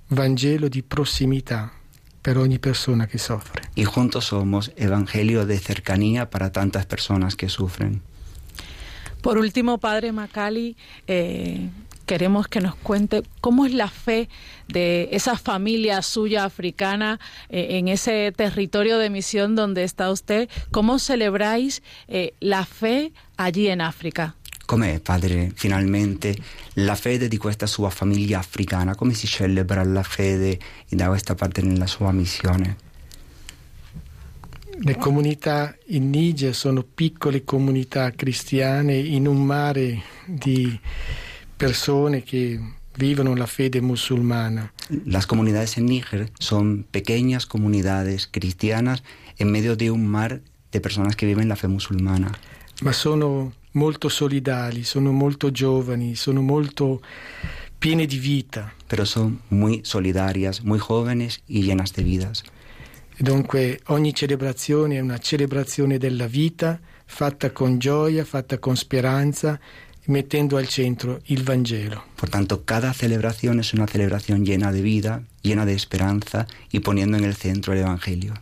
[0.08, 1.72] Vangelo di prossimità
[2.20, 3.70] per ogni persona che soffre.
[3.74, 8.02] Y juntos somos evangelio de cercanía para tantas personas que sufren.
[9.22, 11.70] Por último, Padre Macali, eh,
[12.08, 14.30] queremos que nos cuente cómo es la fe
[14.66, 20.48] de esa familia suya africana eh, en ese territorio de misión donde está usted.
[20.70, 24.34] ¿Cómo celebráis eh, la fe allí en África?
[24.64, 26.36] Com'è, padre, finalmente
[26.74, 28.94] la fede di questa sua famiglia africana?
[28.94, 32.76] Come si celebra la fede da questa parte nella sua missione?
[34.80, 40.78] Le comunità in Niger sono piccole comunità cristiane in un mare di
[41.58, 42.58] persone che
[42.96, 44.72] vivono la fede musulmana.
[45.04, 49.02] Las comunidades en Níger son pequeñas comunidades cristianas
[49.36, 50.40] en medio de un mar
[50.72, 52.32] de personas que viven la fe musulmana.
[52.82, 57.00] Ma sono molto solidali, sono molto giovani, sono molto
[57.78, 58.72] piene di vita.
[58.86, 62.44] Pero son muy solidarias, muy jóvenes y llenas de vidas.
[63.18, 69.58] Dunque ogni celebrazione è una celebrazione della vita fatta con gioia, fatta con speranza,
[70.08, 72.02] mettendo al centro il Vangelo.
[72.16, 77.16] Por tanto, cada celebración es una celebración llena de vida, llena de esperanza y poniendo
[77.16, 78.34] en el centro el Evangelio.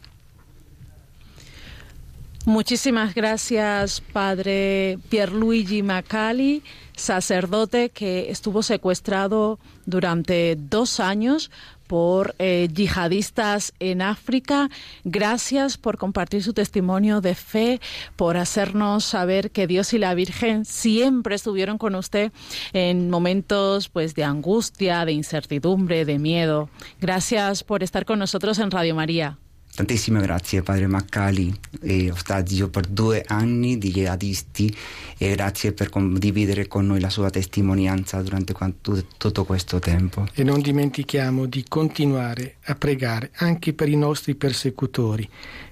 [2.44, 6.62] Muchísimas gracias, Padre Pierluigi Macali,
[6.94, 11.50] sacerdote que estuvo secuestrado durante dos años
[11.86, 14.68] por eh, yihadistas en África.
[15.04, 17.80] Gracias por compartir su testimonio de fe,
[18.16, 22.32] por hacernos saber que Dios y la Virgen siempre estuvieron con usted
[22.72, 26.68] en momentos pues de angustia, de incertidumbre, de miedo.
[27.00, 29.38] Gracias por estar con nosotros en Radio María.
[29.76, 34.74] Tantissime grazie Padre Maccali e ostaggio per due anni di jihadisti
[35.18, 40.28] e grazie per condividere con noi la sua testimonianza durante quanto, tutto questo tempo.
[40.32, 45.28] E non dimentichiamo di continuare a pregare anche per i nostri persecutori.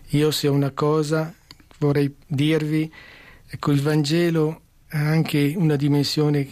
[0.08, 1.32] Io se una cosa
[1.78, 2.92] vorrei dirvi,
[3.46, 6.46] ecco il Vangelo ha anche una dimensione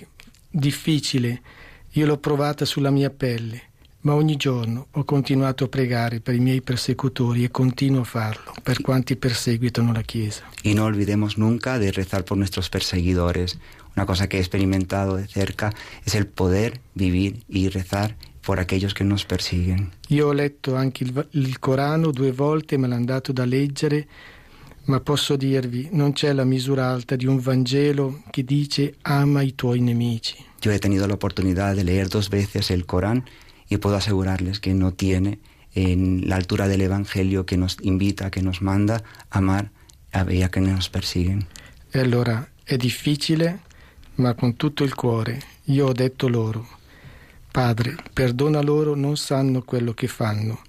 [0.49, 1.43] difficile,
[1.91, 3.72] io l'ho provata sulla mia pelle
[4.03, 8.53] ma ogni giorno ho continuato a pregare per i miei persecutori e continuo a farlo
[8.63, 10.43] per quanti perseguitano la Chiesa.
[10.63, 13.59] Y no olvidemos nunca de rezar por nuestros perseguidores.
[13.95, 15.73] Una cosa que he experimentado de cerca
[16.05, 19.93] es el poder vivir y rezar por aquellos che nos persiguen.
[20.09, 24.07] Io ho letto anche il, il Corano due volte, me l'hanno dato da leggere,
[24.87, 29.55] ma posso dirvi, non c'è la misura alta di un Vangelo che dice ama i
[29.55, 30.45] tuoi nemici.
[30.61, 33.25] Yo he tenido la oportunidad de leer dos veces el Corán
[33.73, 35.39] y puedo asegurarles que no tiene
[35.75, 39.71] en la altura del Evangelio que nos invita, que nos manda a amar
[40.13, 41.47] a aquellos que nos persiguen.
[41.91, 43.61] E allora è difficile,
[44.17, 46.67] ma con tutto il cuore io ho detto loro,
[47.51, 50.61] Padre, perdona loro, non sanno quello che fanno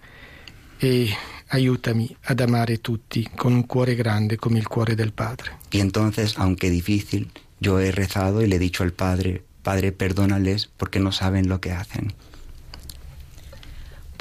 [0.77, 1.09] e
[1.47, 5.57] aiutami ad amare tutti con un cuore grande come il cuore del Padre.
[5.71, 10.69] Y entonces, aunque difícil, yo he rezado y le he dicho al Padre, Padre, perdónales
[10.77, 12.13] porque no saben lo que hacen.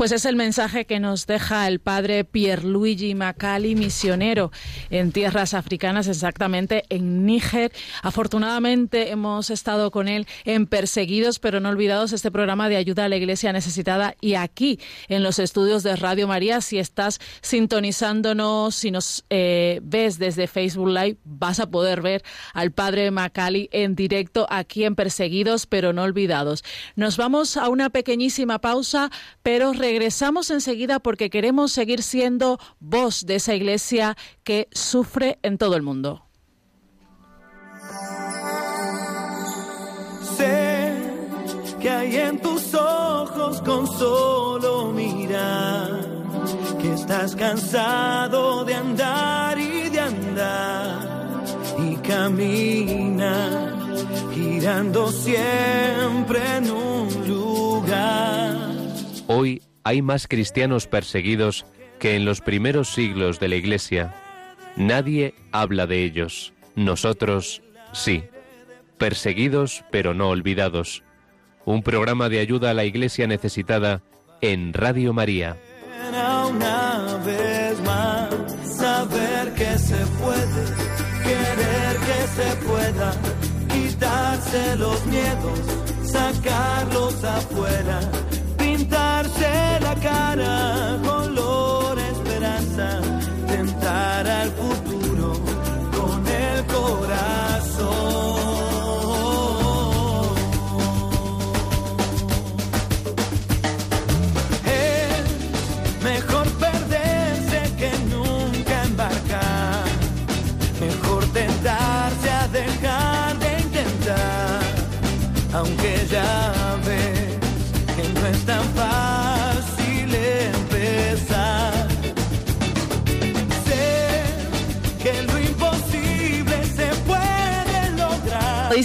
[0.02, 4.50] Pues es el mensaje que nos deja el padre Pierluigi Macali, misionero
[4.90, 7.70] en tierras africanas, exactamente en Níger.
[8.02, 13.08] Afortunadamente hemos estado con él en Perseguidos pero no olvidados, este programa de ayuda a
[13.08, 18.90] la iglesia necesitada y aquí en los estudios de Radio María, si estás sintonizándonos, si
[18.90, 24.48] nos eh, ves desde Facebook Live, vas a poder ver al padre Macali en directo
[24.50, 26.64] aquí en Perseguidos pero no olvidados.
[26.96, 29.08] Nos vamos a una pequeñísima pausa,
[29.44, 29.91] pero regresamos
[30.50, 36.26] enseguida porque queremos seguir siendo voz de esa iglesia que sufre en todo el mundo.
[40.36, 40.96] Sé
[41.80, 46.00] que hay en tus ojos con solo mirar,
[46.80, 51.44] que estás cansado de andar y de andar
[51.78, 53.72] y camina
[54.34, 58.56] girando siempre en un lugar.
[59.26, 61.66] Hoy hay más cristianos perseguidos
[61.98, 64.14] que en los primeros siglos de la Iglesia.
[64.76, 66.52] Nadie habla de ellos.
[66.74, 68.24] Nosotros sí.
[68.98, 71.02] Perseguidos pero no olvidados.
[71.64, 74.02] Un programa de ayuda a la Iglesia necesitada
[74.40, 75.56] en Radio María.
[76.08, 78.30] Una vez más,
[78.76, 80.64] saber que se puede,
[81.22, 83.14] querer que se pueda,
[83.72, 85.60] quitarse los miedos,
[86.02, 88.00] sacarlos afuera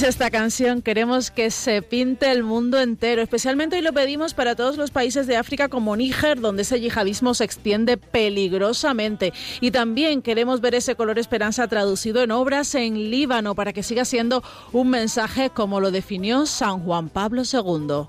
[0.03, 3.21] Esta canción, queremos que se pinte el mundo entero.
[3.21, 7.33] Especialmente hoy lo pedimos para todos los países de África como Níger, donde ese yihadismo
[7.33, 9.33] se extiende peligrosamente.
[9.59, 14.05] Y también queremos ver ese color esperanza traducido en obras en Líbano para que siga
[14.05, 18.07] siendo un mensaje como lo definió San Juan Pablo II.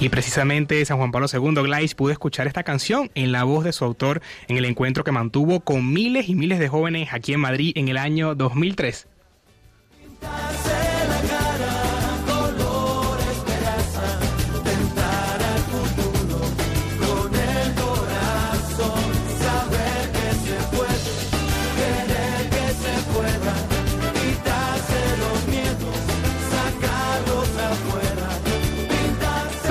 [0.00, 3.72] Y precisamente San Juan Pablo II, Glais, pudo escuchar esta canción en la voz de
[3.72, 7.40] su autor en el encuentro que mantuvo con miles y miles de jóvenes aquí en
[7.40, 9.08] Madrid en el año 2003.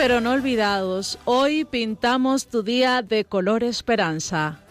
[0.08, 1.20] Pero no olvidados.
[1.26, 4.62] Hoy pintamos tu día de color esperanza.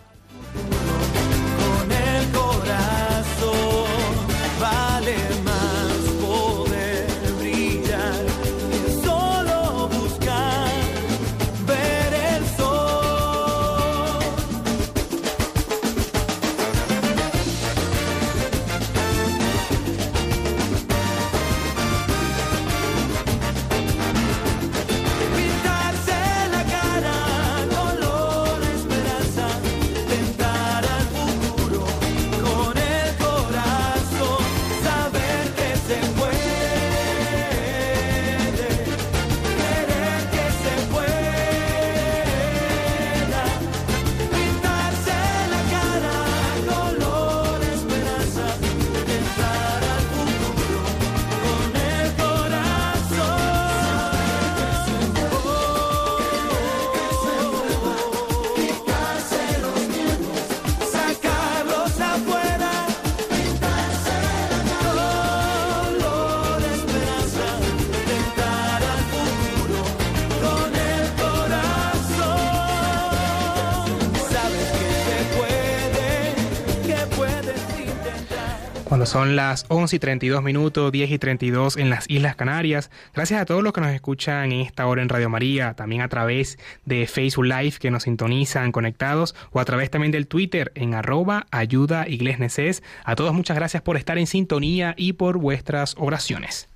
[79.17, 82.91] Son las 11 y 32 minutos, 10 y 32 en las Islas Canarias.
[83.15, 86.09] Gracias a todos los que nos escuchan en esta hora en Radio María, también a
[86.09, 90.93] través de Facebook Live que nos sintonizan conectados o a través también del Twitter en
[90.93, 92.83] arroba ayuda neces.
[93.05, 96.69] A todos muchas gracias por estar en sintonía y por vuestras oraciones.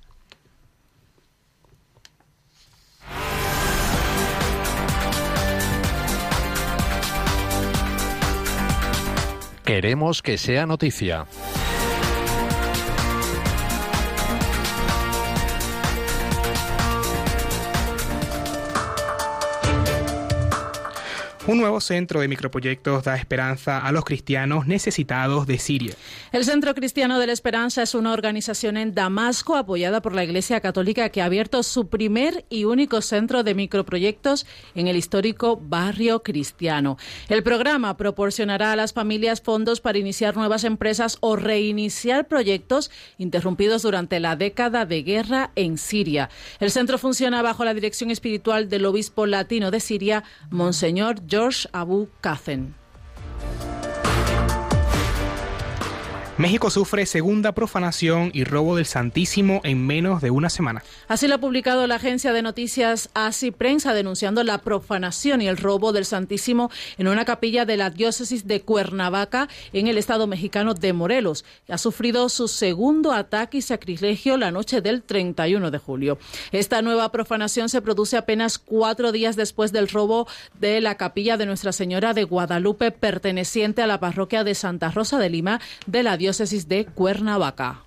[9.63, 11.27] Queremos que sea noticia.
[21.47, 25.95] Un nuevo centro de microproyectos da esperanza a los cristianos necesitados de Siria.
[26.31, 30.61] El Centro Cristiano de la Esperanza es una organización en Damasco apoyada por la Iglesia
[30.61, 36.21] Católica que ha abierto su primer y único centro de microproyectos en el histórico barrio
[36.21, 36.99] cristiano.
[37.27, 43.81] El programa proporcionará a las familias fondos para iniciar nuevas empresas o reiniciar proyectos interrumpidos
[43.81, 46.29] durante la década de guerra en Siria.
[46.59, 52.07] El centro funciona bajo la dirección espiritual del obispo latino de Siria, Monseñor George Abu
[52.19, 52.80] Kazen.
[56.37, 60.81] México sufre segunda profanación y robo del Santísimo en menos de una semana.
[61.09, 65.57] Así lo ha publicado la agencia de noticias ASI Prensa denunciando la profanación y el
[65.57, 70.73] robo del Santísimo en una capilla de la diócesis de Cuernavaca en el estado mexicano
[70.73, 71.43] de Morelos.
[71.67, 76.17] Ha sufrido su segundo ataque y sacrilegio la noche del 31 de julio.
[76.53, 80.27] Esta nueva profanación se produce apenas cuatro días después del robo
[80.59, 85.19] de la capilla de Nuestra Señora de Guadalupe perteneciente a la parroquia de Santa Rosa
[85.19, 87.83] de Lima de la diócesis de Cuernavaca.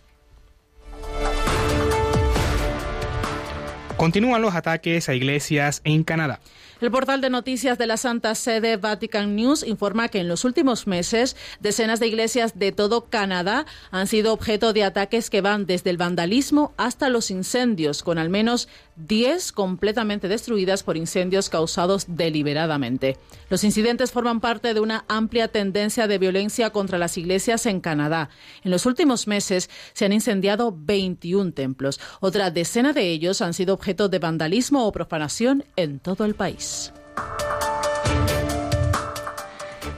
[3.97, 6.41] Continúan los ataques a iglesias en Canadá.
[6.81, 10.89] El portal de noticias de la Santa Sede Vatican News informa que en los últimos
[10.89, 15.91] meses decenas de iglesias de todo Canadá han sido objeto de ataques que van desde
[15.91, 23.17] el vandalismo hasta los incendios, con al menos 10 completamente destruidas por incendios causados deliberadamente.
[23.55, 28.29] Los incidentes forman parte de una amplia tendencia de violencia contra las iglesias en Canadá.
[28.65, 32.01] En los últimos meses se han incendiado 21 templos.
[32.19, 36.93] Otra decena de ellos han sido objeto de vandalismo o profanación en todo el país.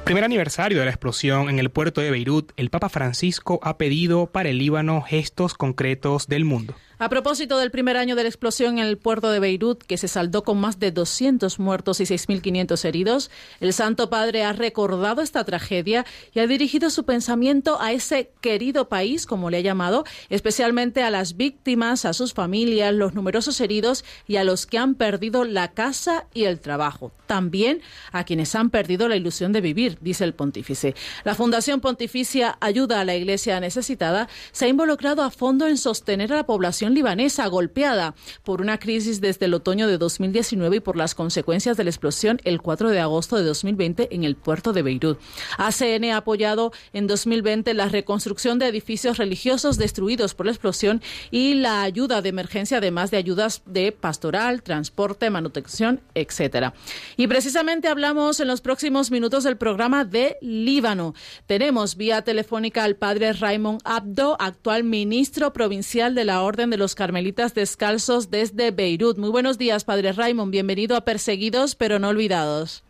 [0.04, 4.26] Primer aniversario de la explosión en el puerto de Beirut, el Papa Francisco ha pedido
[4.26, 6.74] para el Líbano gestos concretos del mundo.
[6.98, 10.08] A propósito del primer año de la explosión en el puerto de Beirut, que se
[10.08, 13.30] saldó con más de 200 muertos y 6.500 heridos,
[13.60, 18.88] el Santo Padre ha recordado esta tragedia y ha dirigido su pensamiento a ese querido
[18.88, 24.02] país, como le ha llamado, especialmente a las víctimas, a sus familias, los numerosos heridos
[24.26, 27.12] y a los que han perdido la casa y el trabajo.
[27.26, 30.94] También a quienes han perdido la ilusión de vivir, dice el pontífice.
[31.24, 36.32] La Fundación Pontificia Ayuda a la Iglesia Necesitada se ha involucrado a fondo en sostener
[36.32, 38.14] a la población libanesa golpeada
[38.44, 42.40] por una crisis desde el otoño de 2019 y por las consecuencias de la explosión
[42.44, 45.18] el 4 de agosto de 2020 en el puerto de Beirut.
[45.58, 51.54] ACN ha apoyado en 2020 la reconstrucción de edificios religiosos destruidos por la explosión y
[51.54, 56.74] la ayuda de emergencia, además de ayudas de pastoral, transporte, manutención, etcétera.
[57.16, 61.14] Y precisamente hablamos en los próximos minutos del programa de Líbano.
[61.46, 66.94] Tenemos vía telefónica al padre Raymond Abdo, actual ministro provincial de la Orden de los
[66.94, 69.18] Carmelitas Descalzos desde Beirut.
[69.18, 70.50] Muy buenos días, Padre Raymond.
[70.50, 72.84] Bienvenido a Perseguidos pero no olvidados.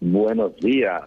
[0.00, 1.02] Buenos días.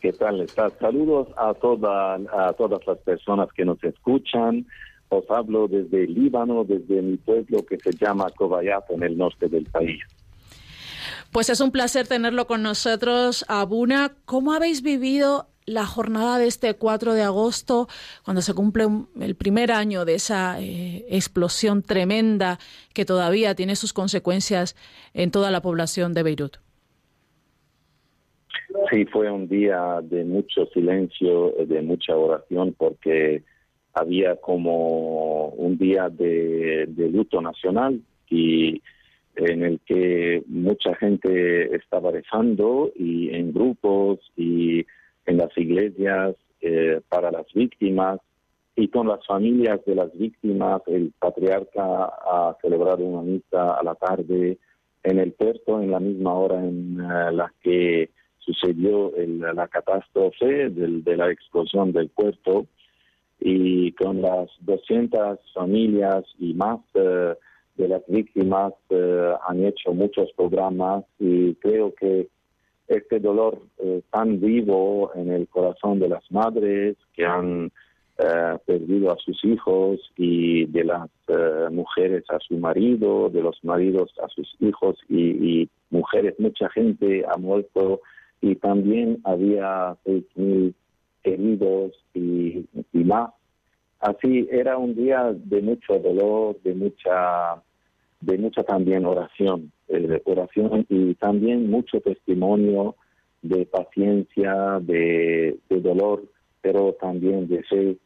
[0.00, 0.72] ¿Qué tal estás?
[0.80, 4.66] Saludos a, toda, a todas las personas que nos escuchan.
[5.08, 9.64] Os hablo desde Líbano, desde mi pueblo que se llama Cobayat, en el norte del
[9.64, 10.00] país.
[11.32, 14.12] Pues es un placer tenerlo con nosotros, Abuna.
[14.24, 17.88] ¿Cómo habéis vivido la jornada de este 4 de agosto,
[18.24, 18.86] cuando se cumple
[19.20, 22.58] el primer año de esa eh, explosión tremenda
[22.94, 24.76] que todavía tiene sus consecuencias
[25.14, 26.56] en toda la población de Beirut.
[28.90, 33.42] Sí, fue un día de mucho silencio, de mucha oración, porque
[33.92, 38.00] había como un día de, de luto nacional
[38.30, 38.80] y
[39.36, 44.84] en el que mucha gente estaba rezando y en grupos y
[45.28, 48.18] en las iglesias eh, para las víctimas
[48.74, 50.80] y con las familias de las víctimas.
[50.86, 54.58] El patriarca ha celebrado una misa a la tarde
[55.02, 61.16] en el puerto en la misma hora en eh, la que sucedió la catástrofe de
[61.16, 62.66] la explosión del puerto
[63.38, 67.34] y con las 200 familias y más eh,
[67.76, 68.72] de las víctimas
[69.46, 72.28] han hecho muchos programas y creo que
[72.88, 77.70] este dolor eh, tan vivo en el corazón de las madres que han
[78.18, 83.62] eh, perdido a sus hijos y de las eh, mujeres a su marido, de los
[83.62, 88.00] maridos a sus hijos y, mujeres, mucha gente ha muerto
[88.42, 90.74] y también había seis mil
[91.22, 93.30] heridos y, y más.
[94.00, 97.62] Así era un día de mucho dolor, de mucha,
[98.20, 102.96] de mucha también oración eh, oración y también mucho testimonio
[103.42, 106.24] de paciencia, de, dolor,
[106.60, 107.96] pero también de fe,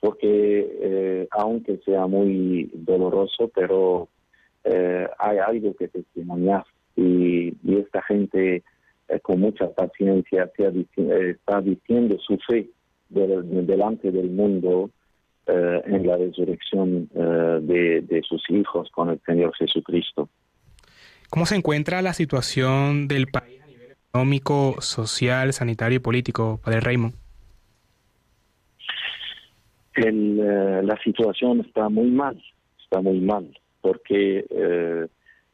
[0.00, 4.08] porque eh, aunque sea muy doloroso, pero
[4.64, 6.64] eh, hay algo que testimoniar
[6.96, 8.62] y, esta gente
[9.08, 12.68] eh, con mucha paciencia está diciendo su fe
[13.08, 14.90] delante del mundo
[15.46, 20.28] en la resurrección de, de sus hijos con el Señor Jesucristo.
[21.30, 26.80] ¿Cómo se encuentra la situación del país a nivel económico, social, sanitario y político, Padre
[26.80, 27.14] Raymond?
[29.96, 32.40] Eh, la situación está muy mal,
[32.82, 35.06] está muy mal, porque eh,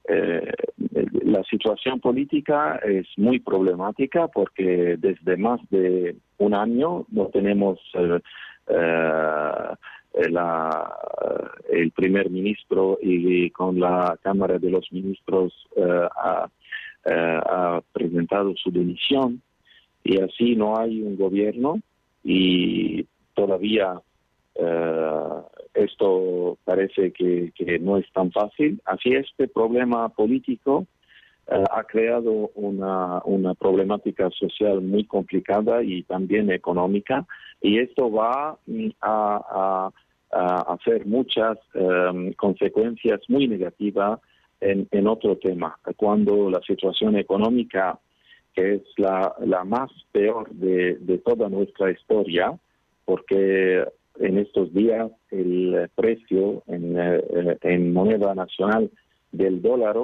[0.07, 0.53] eh,
[1.25, 7.81] la situación política es muy problemática porque desde más de un año no tenemos
[8.68, 9.75] eh,
[10.31, 16.49] la, eh, el primer ministro y con la Cámara de los Ministros eh, ha,
[17.93, 19.43] presentado su dimisión
[20.03, 21.79] y así no hay un gobierno
[22.23, 24.01] y todavía
[25.75, 28.81] esto parece que, que, no es tan fácil.
[28.87, 30.87] Así este problema político
[31.47, 37.27] ha creado una, una problemática social muy complicada y también económica
[37.65, 39.91] y esto va mm, a,
[40.35, 44.20] hacer muchas em, consecuencias muy negativas
[44.61, 47.99] en, en, otro tema, cuando la situación económica,
[48.55, 52.59] que es la, la más peor de, de toda nuestra historia,
[53.05, 53.85] porque
[54.18, 58.91] en estos días el precio en, eh, en moneda nacional
[59.32, 59.97] del dólar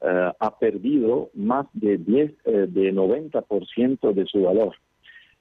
[0.00, 4.74] eh, ha perdido más de 10, eh, de 90% de su valor.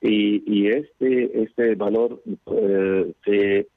[0.01, 2.21] Y, y este, este valor
[3.23, 3.67] se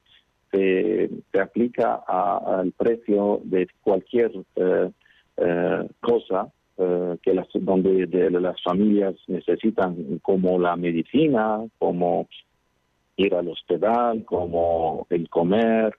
[0.51, 4.91] se, aplica al precio de cualquier eh,
[5.37, 12.27] eh, cosa eh, que las, donde las familias necesitan, como la medicina, como
[13.17, 15.93] ir al hospital, como el comer,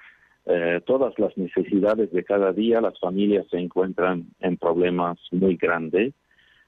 [0.46, 6.14] eh, todas las necesidades de cada día, las familias se encuentran en problemas muy grandes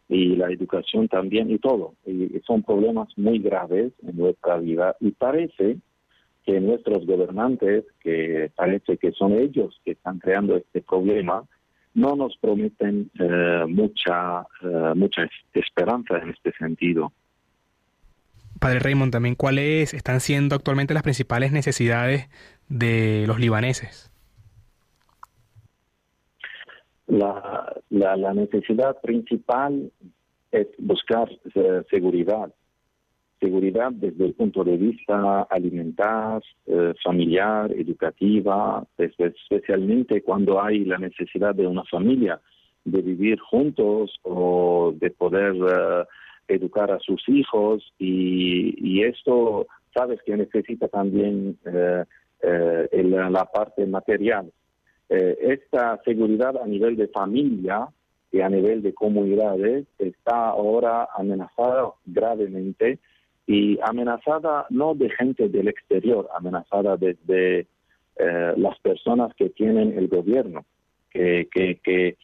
[0.09, 1.95] y la educación también y todo.
[2.07, 5.79] Y son problemas muy graves en nuestra vida y parece
[6.45, 11.45] que nuestros gobernantes, que parece que son ellos que están creando este problema,
[11.95, 17.13] no nos prometen eh, mucha, eh, mucha esperanza en este sentido.
[18.59, 22.29] Padre Raymond, también cuáles están siendo actualmente las principales necesidades
[22.69, 24.11] de los libaneses.
[27.09, 29.91] La, la, necesidad principal
[30.51, 32.55] es buscar eh, seguridad,
[33.43, 41.55] seguridad desde el punto de vista alimentar, eh, familiar, educativa, especialmente cuando hay la necesidad
[41.55, 42.41] de una familia
[42.85, 46.05] de vivir juntos o de poder eh,
[46.49, 52.05] educar a sus hijos y, esto sabes que necesita también eh,
[52.93, 54.53] la parte material.
[55.09, 57.89] esta seguridad a nivel de familia
[58.31, 62.99] y a nivel de comunidades está ahora amenazada gravemente
[63.53, 67.67] y amenazada no de gente del exterior, amenazada desde
[68.17, 70.65] eh, las personas que tienen el gobierno,
[71.11, 72.17] que, que, que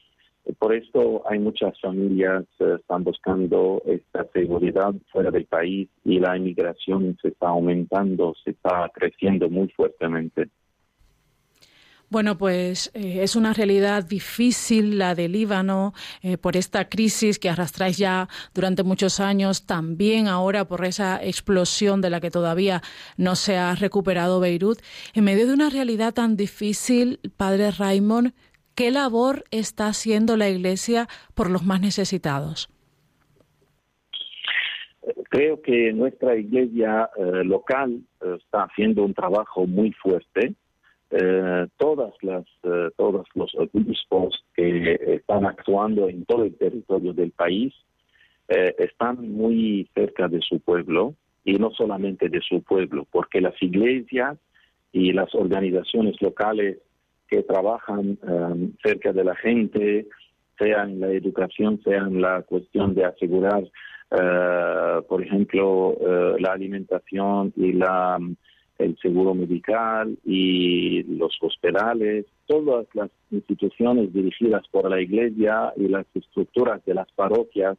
[0.58, 6.34] por esto hay muchas familias que están buscando esta seguridad fuera del país y la
[6.34, 10.48] inmigración se está aumentando, se está creciendo muy fuertemente.
[12.10, 15.92] Bueno, pues eh, es una realidad difícil la de Líbano
[16.22, 22.00] eh, por esta crisis que arrastráis ya durante muchos años, también ahora por esa explosión
[22.00, 22.80] de la que todavía
[23.18, 24.78] no se ha recuperado Beirut.
[25.12, 28.32] En medio de una realidad tan difícil, Padre Raymond,
[28.74, 32.70] ¿qué labor está haciendo la Iglesia por los más necesitados?
[35.28, 40.54] Creo que nuestra iglesia eh, local está haciendo un trabajo muy fuerte
[41.10, 47.30] eh, todas las eh, todos los obispos que están actuando en todo el territorio del
[47.30, 47.72] país
[48.48, 53.54] eh, están muy cerca de su pueblo y no solamente de su pueblo, porque las
[53.62, 54.36] iglesias
[54.92, 56.76] y las organizaciones locales
[57.26, 58.18] que trabajan
[58.82, 60.06] cerca de la gente,
[60.58, 63.64] sea en la educación, sea en la cuestión de asegurar,
[65.08, 65.94] por ejemplo,
[66.38, 68.18] la alimentación y la
[68.78, 76.06] el seguro medical y los hospitales, todas las instituciones dirigidas por la Iglesia y las
[76.14, 77.76] estructuras de las parroquias,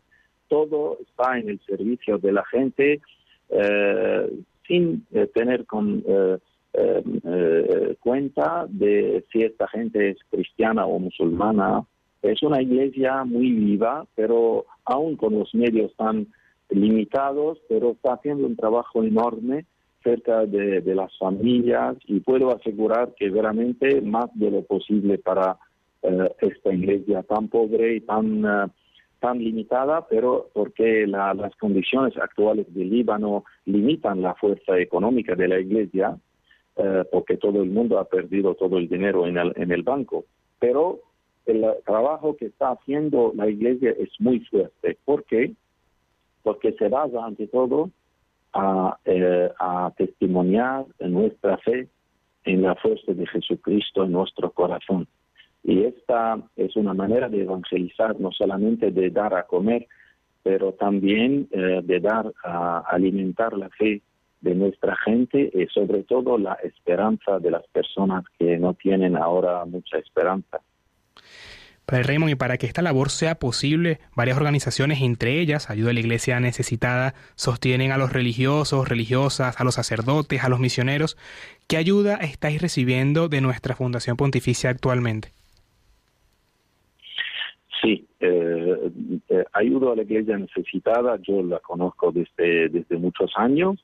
[0.49, 3.01] todo está en el servicio de la gente
[3.49, 6.37] eh, sin eh, tener con eh,
[7.99, 11.83] cuenta de si esta gente es cristiana o musulmana.
[12.21, 16.27] Es una iglesia muy viva, pero aún con los medios tan
[16.69, 19.65] limitados, pero está haciendo un trabajo enorme
[20.03, 25.57] cerca de, las familias y puedo asegurar que veramente más de lo posible para
[26.01, 28.67] eh, esta iglesia tan pobre y tan, eh,
[29.19, 35.59] tan limitada, pero porque las condiciones actuales del Líbano limitan la fuerza económica de la
[35.59, 36.17] iglesia,
[36.77, 40.25] eh, porque todo el mundo ha perdido todo el dinero en el, en el banco.
[40.59, 40.99] Pero
[41.45, 44.97] el trabajo que está haciendo la iglesia es muy fuerte.
[45.03, 45.53] ¿Por qué?
[46.43, 47.91] Porque se basa ante todo
[48.53, 49.49] a, eh,
[49.97, 51.87] testimoniar nuestra fe
[52.45, 55.07] en la fuerza de Jesucristo en nuestro corazón.
[55.63, 59.87] Y esta es una manera de evangelizar, no solamente de dar a comer,
[60.41, 64.01] pero también eh, de dar a alimentar la fe
[64.41, 69.65] de nuestra gente y sobre todo la esperanza de las personas que no tienen ahora
[69.65, 70.61] mucha esperanza.
[71.89, 75.93] Padre Raymond, y para que esta labor sea posible, varias organizaciones, entre ellas Ayuda a
[75.93, 81.17] la Iglesia Necesitada, sostienen a los religiosos, religiosas, a los sacerdotes, a los misioneros.
[81.67, 85.29] ¿Qué ayuda estáis recibiendo de nuestra Fundación Pontificia actualmente?
[87.81, 88.91] Sí, eh,
[89.29, 93.83] eh, ayuda a la Iglesia Necesitada, yo la conozco desde, desde muchos años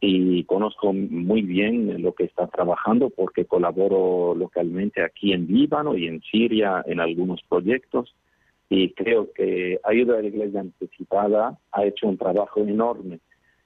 [0.00, 6.06] y conozco muy bien lo que está trabajando porque colaboro localmente aquí en Líbano y
[6.06, 8.14] en Siria en algunos proyectos.
[8.70, 13.18] Y creo que Ayuda a la Iglesia Necesitada ha hecho un trabajo enorme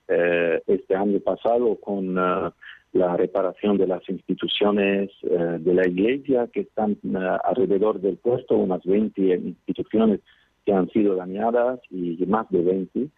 [0.08, 2.50] eh, este año pasado con eh,
[2.92, 6.96] la reparación de las instituciones eh, de la Iglesia que están
[7.44, 10.20] alrededor del puesto, unas 20 instituciones
[10.64, 13.08] que han sido dañadas y más de 20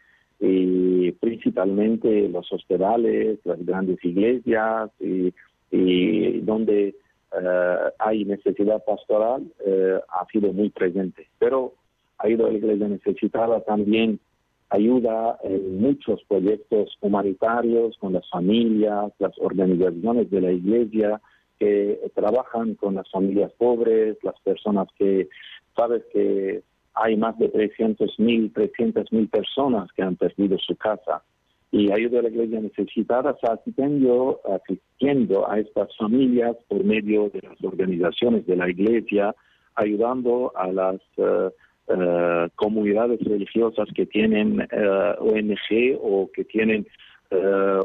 [0.41, 5.33] y principalmente los hospitales, las grandes iglesias y,
[6.43, 6.95] donde
[7.41, 11.27] eh, hay necesidad pastoral eh, ha sido muy presente.
[11.41, 11.75] Pero
[12.19, 14.21] ha ido a la iglesia necesitada también
[14.71, 21.21] ayuda en muchos proyectos humanitarios con las familias, las organizaciones de la iglesia
[21.59, 25.29] que trabajan con las familias pobres, las personas que,
[25.77, 26.63] sabes que
[26.95, 31.23] hay más de 300 mil, 300 mil personas que han perdido su casa.
[31.73, 37.63] Y ayuda a la iglesia necesitada asistiendo, asistiendo a estas familias por medio de las
[37.65, 39.35] organizaciones de la iglesia,
[39.75, 46.87] ayudando a las eh, comunidades religiosas que tienen eh, ONG o que tienen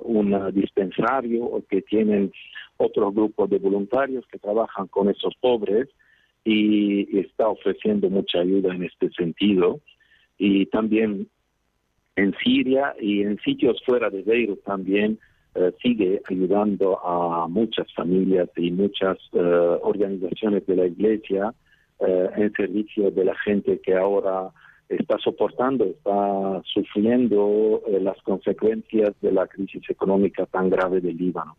[0.04, 2.32] un dispensario o que tienen
[2.78, 5.90] otros grupos de voluntarios que trabajan con esos pobres
[6.44, 9.80] y está ofreciendo mucha ayuda en este sentido.
[10.38, 11.28] Y también
[12.16, 15.20] en Siria y en sitios fuera de Beirut también
[15.56, 21.54] eh, sigue ayudando a muchas familias y muchas eh, organizaciones de la iglesia
[22.00, 24.52] eh, en servicio de la gente que ahora
[24.88, 31.58] está soportando, está sufriendo las consecuencias de la crisis económica tan grave del Líbano.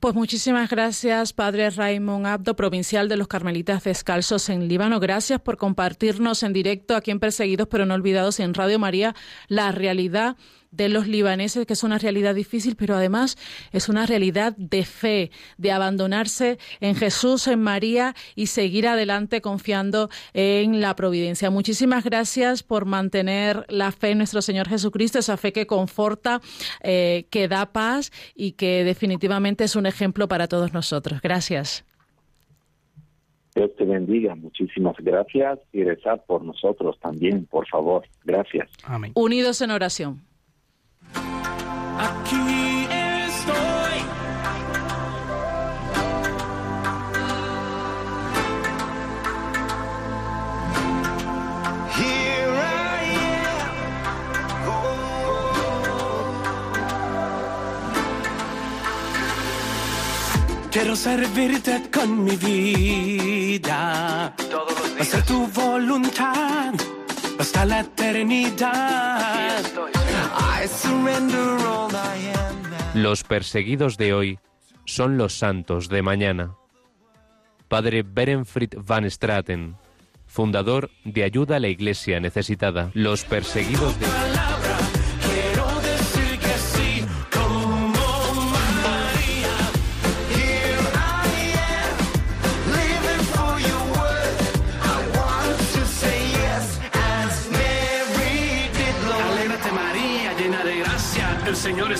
[0.00, 4.98] Pues muchísimas gracias, Padre Raymond Abdo, provincial de los Carmelitas Descalzos en Líbano.
[4.98, 9.14] Gracias por compartirnos en directo aquí en Perseguidos pero no olvidados en Radio María
[9.48, 10.38] la realidad
[10.70, 13.36] de los libaneses, que es una realidad difícil, pero además
[13.72, 20.10] es una realidad de fe, de abandonarse en Jesús, en María y seguir adelante confiando
[20.32, 21.50] en la providencia.
[21.50, 26.40] Muchísimas gracias por mantener la fe en nuestro Señor Jesucristo, esa fe que conforta,
[26.82, 31.20] eh, que da paz y que definitivamente es un ejemplo para todos nosotros.
[31.20, 31.84] Gracias.
[33.54, 34.34] Dios te bendiga.
[34.34, 38.04] Muchísimas gracias y rezar por nosotros también, por favor.
[38.24, 38.70] Gracias.
[38.84, 39.12] Amén.
[39.14, 40.22] Unidos en oración.
[41.98, 42.69] Aquí
[60.70, 64.32] Quiero servirte con mi vida.
[64.50, 65.08] Todos los días.
[65.08, 66.72] Hacer tu voluntad
[67.40, 69.64] hasta la eternidad.
[72.94, 74.38] Los perseguidos de hoy
[74.84, 76.54] son los santos de mañana.
[77.68, 79.76] Padre Berenfried van Straten,
[80.26, 82.90] fundador de Ayuda a la Iglesia Necesitada.
[82.94, 84.06] Los perseguidos de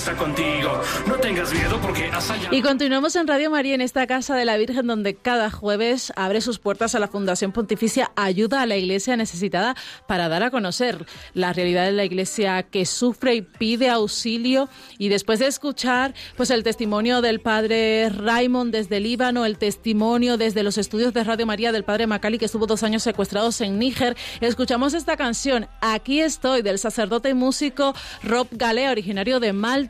[0.00, 0.80] está contigo.
[1.06, 4.56] No tengas miedo porque has Y continuamos en Radio María en esta casa de la
[4.56, 9.18] Virgen donde cada jueves abre sus puertas a la Fundación Pontificia Ayuda a la Iglesia
[9.18, 9.76] Necesitada
[10.08, 14.70] para dar a conocer la realidad de la Iglesia que sufre y pide auxilio.
[14.96, 20.62] Y después de escuchar pues el testimonio del Padre Raymond desde Líbano, el testimonio desde
[20.62, 24.16] los estudios de Radio María del Padre Macali que estuvo dos años secuestrados en Níger,
[24.40, 29.89] escuchamos esta canción Aquí estoy del sacerdote y músico Rob Galea, originario de Malta,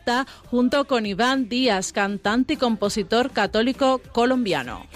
[0.51, 4.87] junto con Iván Díaz, cantante y compositor católico colombiano.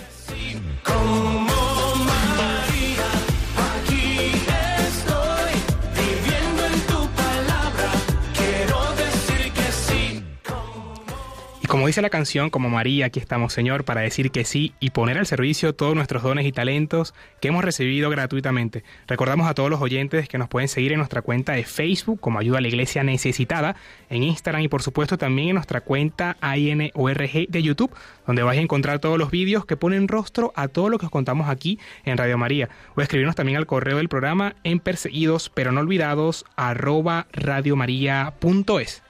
[11.75, 15.19] Como dice la canción, como María, aquí estamos, Señor, para decir que sí y poner
[15.19, 18.85] al servicio todos nuestros dones y talentos que hemos recibido gratuitamente.
[19.09, 22.39] Recordamos a todos los oyentes que nos pueden seguir en nuestra cuenta de Facebook como
[22.39, 23.75] Ayuda a la Iglesia Necesitada,
[24.09, 27.91] en Instagram y por supuesto también en nuestra cuenta INORG de YouTube,
[28.25, 31.11] donde vais a encontrar todos los vídeos que ponen rostro a todo lo que os
[31.11, 32.69] contamos aquí en Radio María.
[32.95, 39.03] O escribirnos también al correo del programa en perseguidos pero no olvidados arroba radiomaria.es.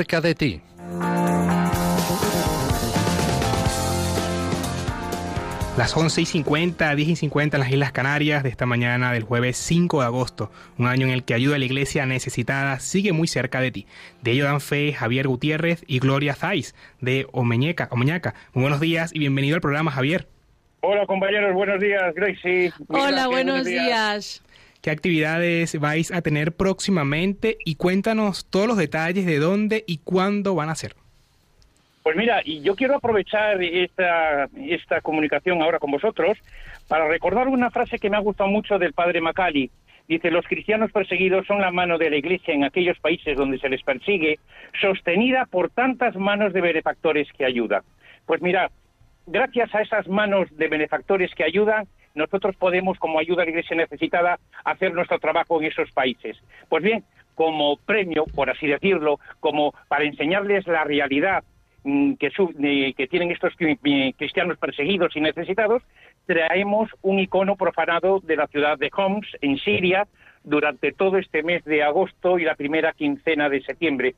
[0.00, 0.60] cerca de ti.
[5.76, 9.24] Las 11 y 50, 10 y 50 en las Islas Canarias de esta mañana del
[9.24, 13.12] jueves 5 de agosto, un año en el que ayuda a la iglesia necesitada sigue
[13.12, 13.86] muy cerca de ti.
[14.22, 17.88] De ello dan fe Javier Gutiérrez y Gloria Zais de Omeñeca.
[17.90, 18.34] Omeñaca.
[18.54, 20.26] Muy buenos días y bienvenido al programa, Javier.
[20.80, 22.72] Hola compañeros, buenos días, Gracie.
[22.88, 24.42] Hola, buenos días.
[24.82, 30.54] Qué actividades vais a tener próximamente y cuéntanos todos los detalles de dónde y cuándo
[30.54, 30.94] van a ser.
[32.02, 36.38] Pues mira, y yo quiero aprovechar esta, esta comunicación ahora con vosotros
[36.88, 39.70] para recordar una frase que me ha gustado mucho del padre Macali.
[40.08, 43.68] Dice, los cristianos perseguidos son la mano de la Iglesia en aquellos países donde se
[43.68, 44.40] les persigue,
[44.80, 47.82] sostenida por tantas manos de benefactores que ayudan.
[48.26, 48.70] Pues mira,
[49.26, 53.76] gracias a esas manos de benefactores que ayudan, nosotros podemos, como ayuda a la Iglesia
[53.76, 56.36] necesitada, hacer nuestro trabajo en esos países.
[56.68, 57.04] Pues bien,
[57.34, 61.44] como premio, por así decirlo, como para enseñarles la realidad
[61.84, 65.82] mm, que, que, tienen estos cristianos perseguidos y necesitados,
[66.26, 70.06] traemos un icono profanado de la ciudad de Homs, en Siria,
[70.44, 74.14] durante todo este mes de agosto y la primera quincena de septiembre,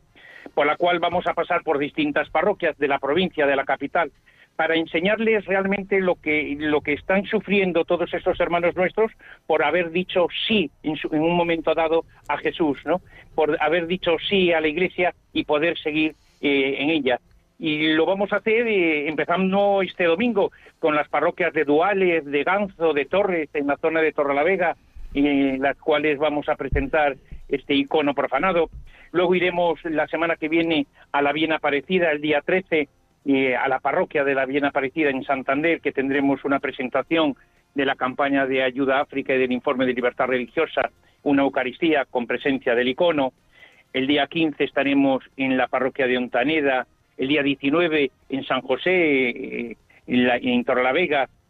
[0.54, 4.12] por la cual vamos a pasar por distintas parroquias de la provincia, de la capital,
[4.56, 9.10] para enseñarles realmente lo que, lo que están sufriendo todos estos hermanos nuestros
[9.46, 13.00] por haber dicho sí en, un momento dado a Jesús, ¿no?
[13.34, 17.18] Por haber dicho sí a la Iglesia y poder seguir eh, en ella.
[17.58, 22.44] Y lo vamos a hacer eh, empezando este domingo con las parroquias de Duales, de
[22.44, 24.76] Ganzo, de Torres, en la zona de Torrelavega,
[25.14, 27.16] en las cuales vamos a presentar
[27.48, 28.68] este icono profanado.
[29.12, 32.88] Luego iremos la semana que viene a la Bien Aparecida, el día 13,
[33.24, 37.36] y a la parroquia de la Bien Aparecida en Santander, que tendremos una presentación
[37.74, 40.90] de la campaña de ayuda a África y del informe de libertad religiosa,
[41.22, 43.32] una Eucaristía con presencia del icono.
[43.92, 48.90] El día 15 estaremos en la parroquia de Ontaneda, el día 19 en San José,
[48.90, 50.64] eh, en, la, en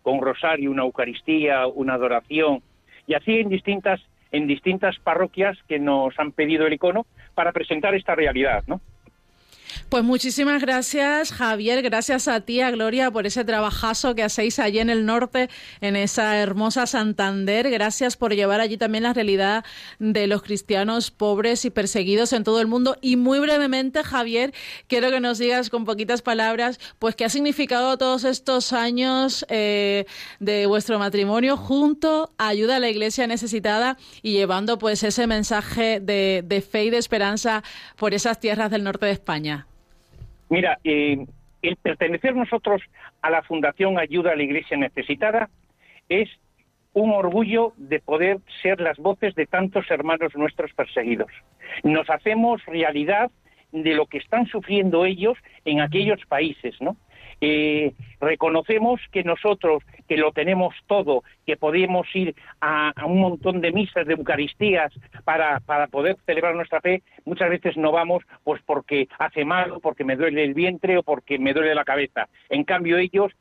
[0.03, 2.61] con rosario, una Eucaristía, una adoración,
[3.07, 4.01] y así en distintas,
[4.33, 8.81] en distintas parroquias que nos han pedido el icono para presentar esta realidad, ¿no?
[9.93, 11.83] Pues muchísimas gracias, Javier.
[11.83, 15.51] Gracias a ti, a Gloria, por ese trabajazo que hacéis allí en el norte,
[15.83, 17.69] en esa hermosa Santander.
[17.71, 19.67] Gracias por llevar allí también la realidad
[19.99, 22.97] de los cristianos pobres y perseguidos en todo el mundo.
[23.03, 24.55] Y muy brevemente, Javier,
[24.87, 30.07] quiero que nos digas con poquitas palabras, pues qué ha significado todos estos años eh,
[30.41, 36.01] de vuestro matrimonio junto a ayuda a la Iglesia necesitada y llevando pues ese mensaje
[36.01, 37.63] de, de fe y de esperanza
[37.97, 39.67] por esas tierras del norte de España.
[40.53, 41.17] Mira, eh,
[41.63, 42.83] el pertenecer nosotros
[43.23, 45.49] a la Fundación Ayuda a la Iglesia Necesitada
[46.11, 46.29] es
[46.93, 51.33] un orgullo de poder ser las voces de tantos hermanos nuestros perseguidos.
[51.85, 53.31] Nos hacemos realidad
[53.73, 56.99] de lo que están sufriendo ellos en aquellos países, ¿no?
[57.45, 63.73] Eh, reconocemos que nosotros, que lo tenemos todo, que podemos ir a, un montón de
[63.73, 64.93] misas, de Eucaristías,
[65.25, 70.05] para, para, poder celebrar nuestra fe, muchas veces no vamos pues porque hace mal, porque
[70.05, 72.29] me duele el vientre o porque me duele la cabeza.
[72.49, 73.33] En cambio, ellos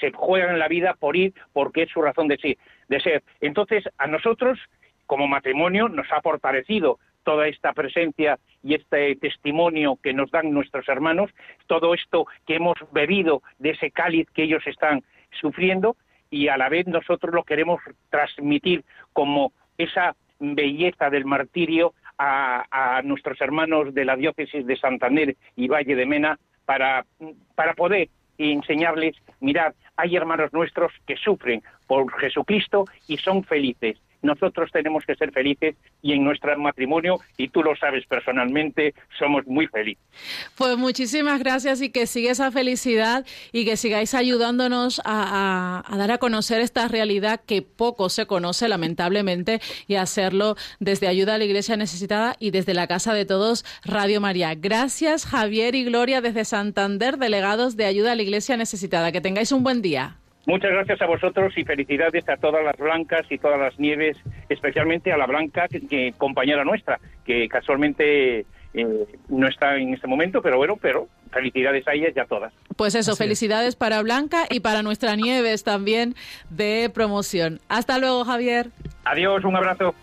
[0.00, 2.56] se juegan la vida por ir porque es su razón de,
[2.88, 3.22] de ser.
[3.42, 4.58] Entonces, a nosotros,
[5.04, 10.88] como matrimonio, nos ha fortalecido toda esta presencia y este testimonio que nos dan nuestros
[10.88, 11.30] hermanos,
[11.66, 15.02] todo esto que hemos bebido de ese cáliz que ellos están
[15.40, 15.96] sufriendo
[16.30, 23.40] y a la vez nosotros lo queremos transmitir como esa belleza del martirio a, nuestros
[23.40, 27.04] hermanos de la diócesis de Santander y Valle de Mena para,
[27.54, 28.08] para poder
[28.38, 35.14] enseñarles, mirad, hay hermanos nuestros que sufren por Jesucristo y son felices nosotros tenemos que
[35.14, 40.02] ser felices y en nuestro matrimonio, y tú lo sabes personalmente, somos muy felices.
[40.56, 46.18] Pues muchísimas gracias y que siga esa felicidad y que sigáis ayudándonos a, dar a
[46.18, 51.76] conocer esta realidad que poco se conoce lamentablemente y hacerlo desde Ayuda a la Iglesia
[51.76, 54.54] Necesitada y desde la Casa de Todos, Radio María.
[54.54, 59.12] Gracias Javier y Gloria desde Santander, delegados de Ayuda a la Iglesia Necesitada.
[59.12, 60.16] Que tengáis un buen día.
[60.46, 64.18] Muchas gracias a vosotros y felicidades a todas las blancas y todas las nieves,
[64.48, 68.40] especialmente a la blanca, que, compañera nuestra, que casualmente
[68.74, 72.52] eh, no está en este momento, pero bueno, pero felicidades a ellas y a todas.
[72.76, 76.14] Pues eso, felicidades para Blanca y para nuestra Nieves también
[76.50, 77.60] de promoción.
[77.68, 78.70] Hasta luego, Javier.
[79.04, 79.94] Adiós, un abrazo.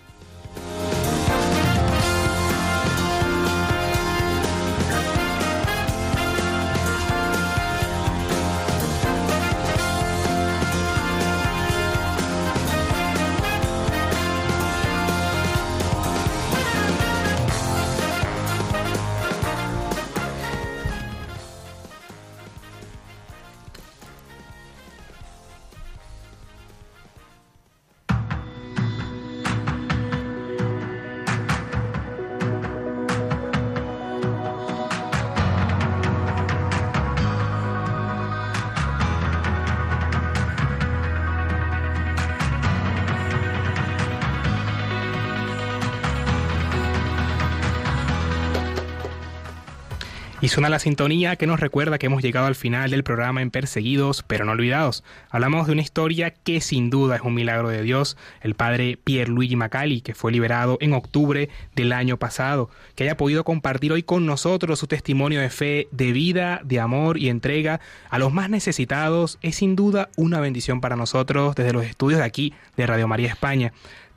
[50.51, 54.21] Suena la sintonía que nos recuerda que hemos llegado al final del programa en Perseguidos
[54.21, 55.01] pero no olvidados.
[55.29, 59.55] Hablamos de una historia que sin duda es un milagro de Dios, el padre Pierluigi
[59.55, 64.25] Macali, que fue liberado en octubre del año pasado, que haya podido compartir hoy con
[64.25, 67.79] nosotros su testimonio de fe, de vida, de amor y entrega
[68.09, 72.25] a los más necesitados, es sin duda una bendición para nosotros desde los estudios de
[72.25, 73.71] aquí de Radio María España.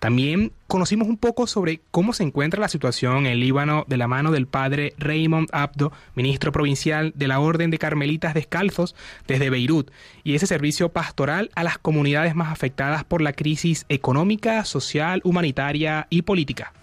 [0.05, 4.33] También conocimos un poco sobre cómo se encuentra la situación en Líbano de la mano
[4.33, 8.95] del padre Raymond Abdo, ministro provincial de la Orden de Carmelitas Descalzos
[9.27, 9.91] desde Beirut,
[10.23, 16.07] y ese servicio pastoral a las comunidades más afectadas por la crisis económica, social, humanitaria
[16.11, 16.75] y política.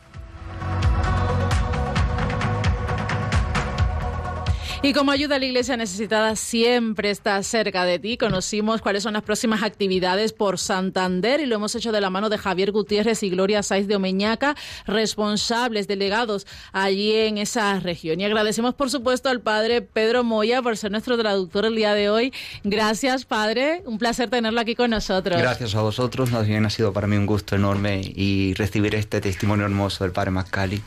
[4.84, 9.14] Y como ayuda a la Iglesia necesitada siempre está cerca de ti, conocimos cuáles son
[9.14, 13.22] las próximas actividades por Santander y lo hemos hecho de la mano de Javier Gutiérrez
[13.22, 14.56] y Gloria Saiz de Omeñaca,
[14.88, 18.20] responsables, delegados allí en esa región.
[18.20, 22.10] Y agradecemos, por supuesto, al padre Pedro Moya por ser nuestro traductor el día de
[22.10, 22.34] hoy.
[22.64, 23.84] Gracias, padre.
[23.86, 25.40] Un placer tenerlo aquí con nosotros.
[25.40, 26.32] Gracias a vosotros.
[26.32, 30.12] Más bien ha sido para mí un gusto enorme y recibir este testimonio hermoso del
[30.12, 30.82] padre Macali.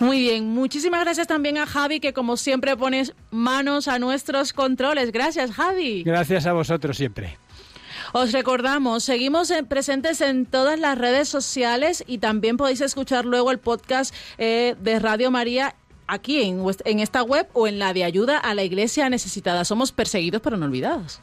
[0.00, 0.48] Muy bien.
[0.48, 5.12] Muchísimas gracias también a Javi, que como siempre pones manos a nuestros controles.
[5.12, 6.02] Gracias, Javi.
[6.02, 7.38] Gracias a vosotros siempre.
[8.12, 13.58] Os recordamos, seguimos presentes en todas las redes sociales y también podéis escuchar luego el
[13.58, 15.76] podcast eh, de Radio María
[16.08, 19.64] aquí en, en esta web o en la de ayuda a la iglesia necesitada.
[19.64, 21.20] Somos perseguidos pero no olvidados.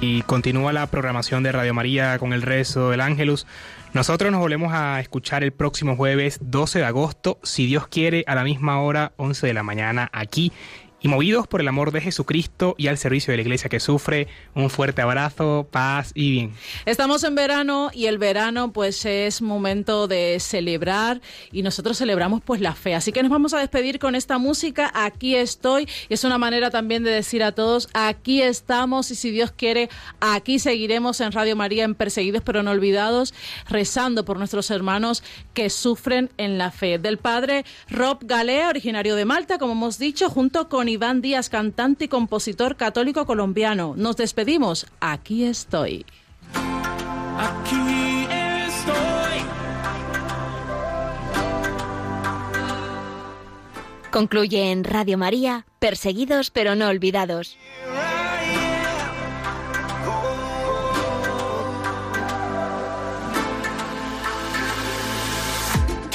[0.00, 3.46] Y continúa la programación de Radio María con el rezo del Ángelus.
[3.94, 8.34] Nosotros nos volvemos a escuchar el próximo jueves 12 de agosto, si Dios quiere, a
[8.34, 10.52] la misma hora, 11 de la mañana, aquí
[11.04, 14.26] y movidos por el amor de Jesucristo y al servicio de la iglesia que sufre,
[14.54, 16.54] un fuerte abrazo, paz y bien.
[16.86, 21.20] Estamos en verano y el verano pues es momento de celebrar
[21.52, 22.94] y nosotros celebramos pues la fe.
[22.94, 26.70] Así que nos vamos a despedir con esta música, aquí estoy, y es una manera
[26.70, 29.90] también de decir a todos, aquí estamos y si Dios quiere,
[30.20, 33.34] aquí seguiremos en Radio María en Perseguidos pero no olvidados,
[33.68, 36.98] rezando por nuestros hermanos que sufren en la fe.
[36.98, 42.06] Del padre Rob Galea, originario de Malta, como hemos dicho, junto con Iván Díaz, cantante
[42.06, 43.94] y compositor católico colombiano.
[43.96, 44.86] Nos despedimos.
[45.00, 46.06] Aquí estoy.
[47.38, 49.04] Aquí estoy.
[54.10, 57.58] Concluye en Radio María, Perseguidos pero no olvidados.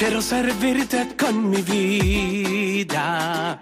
[0.00, 3.60] Quiero servirte con mi vida.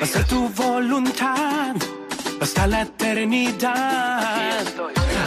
[0.00, 1.76] Hacer tu voluntad
[2.40, 4.64] hasta la eternidad.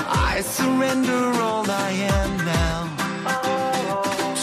[0.10, 2.88] I surrender all I am now.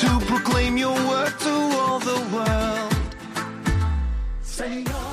[0.00, 2.94] To proclaim your word to all the world.
[4.44, 5.05] Señor.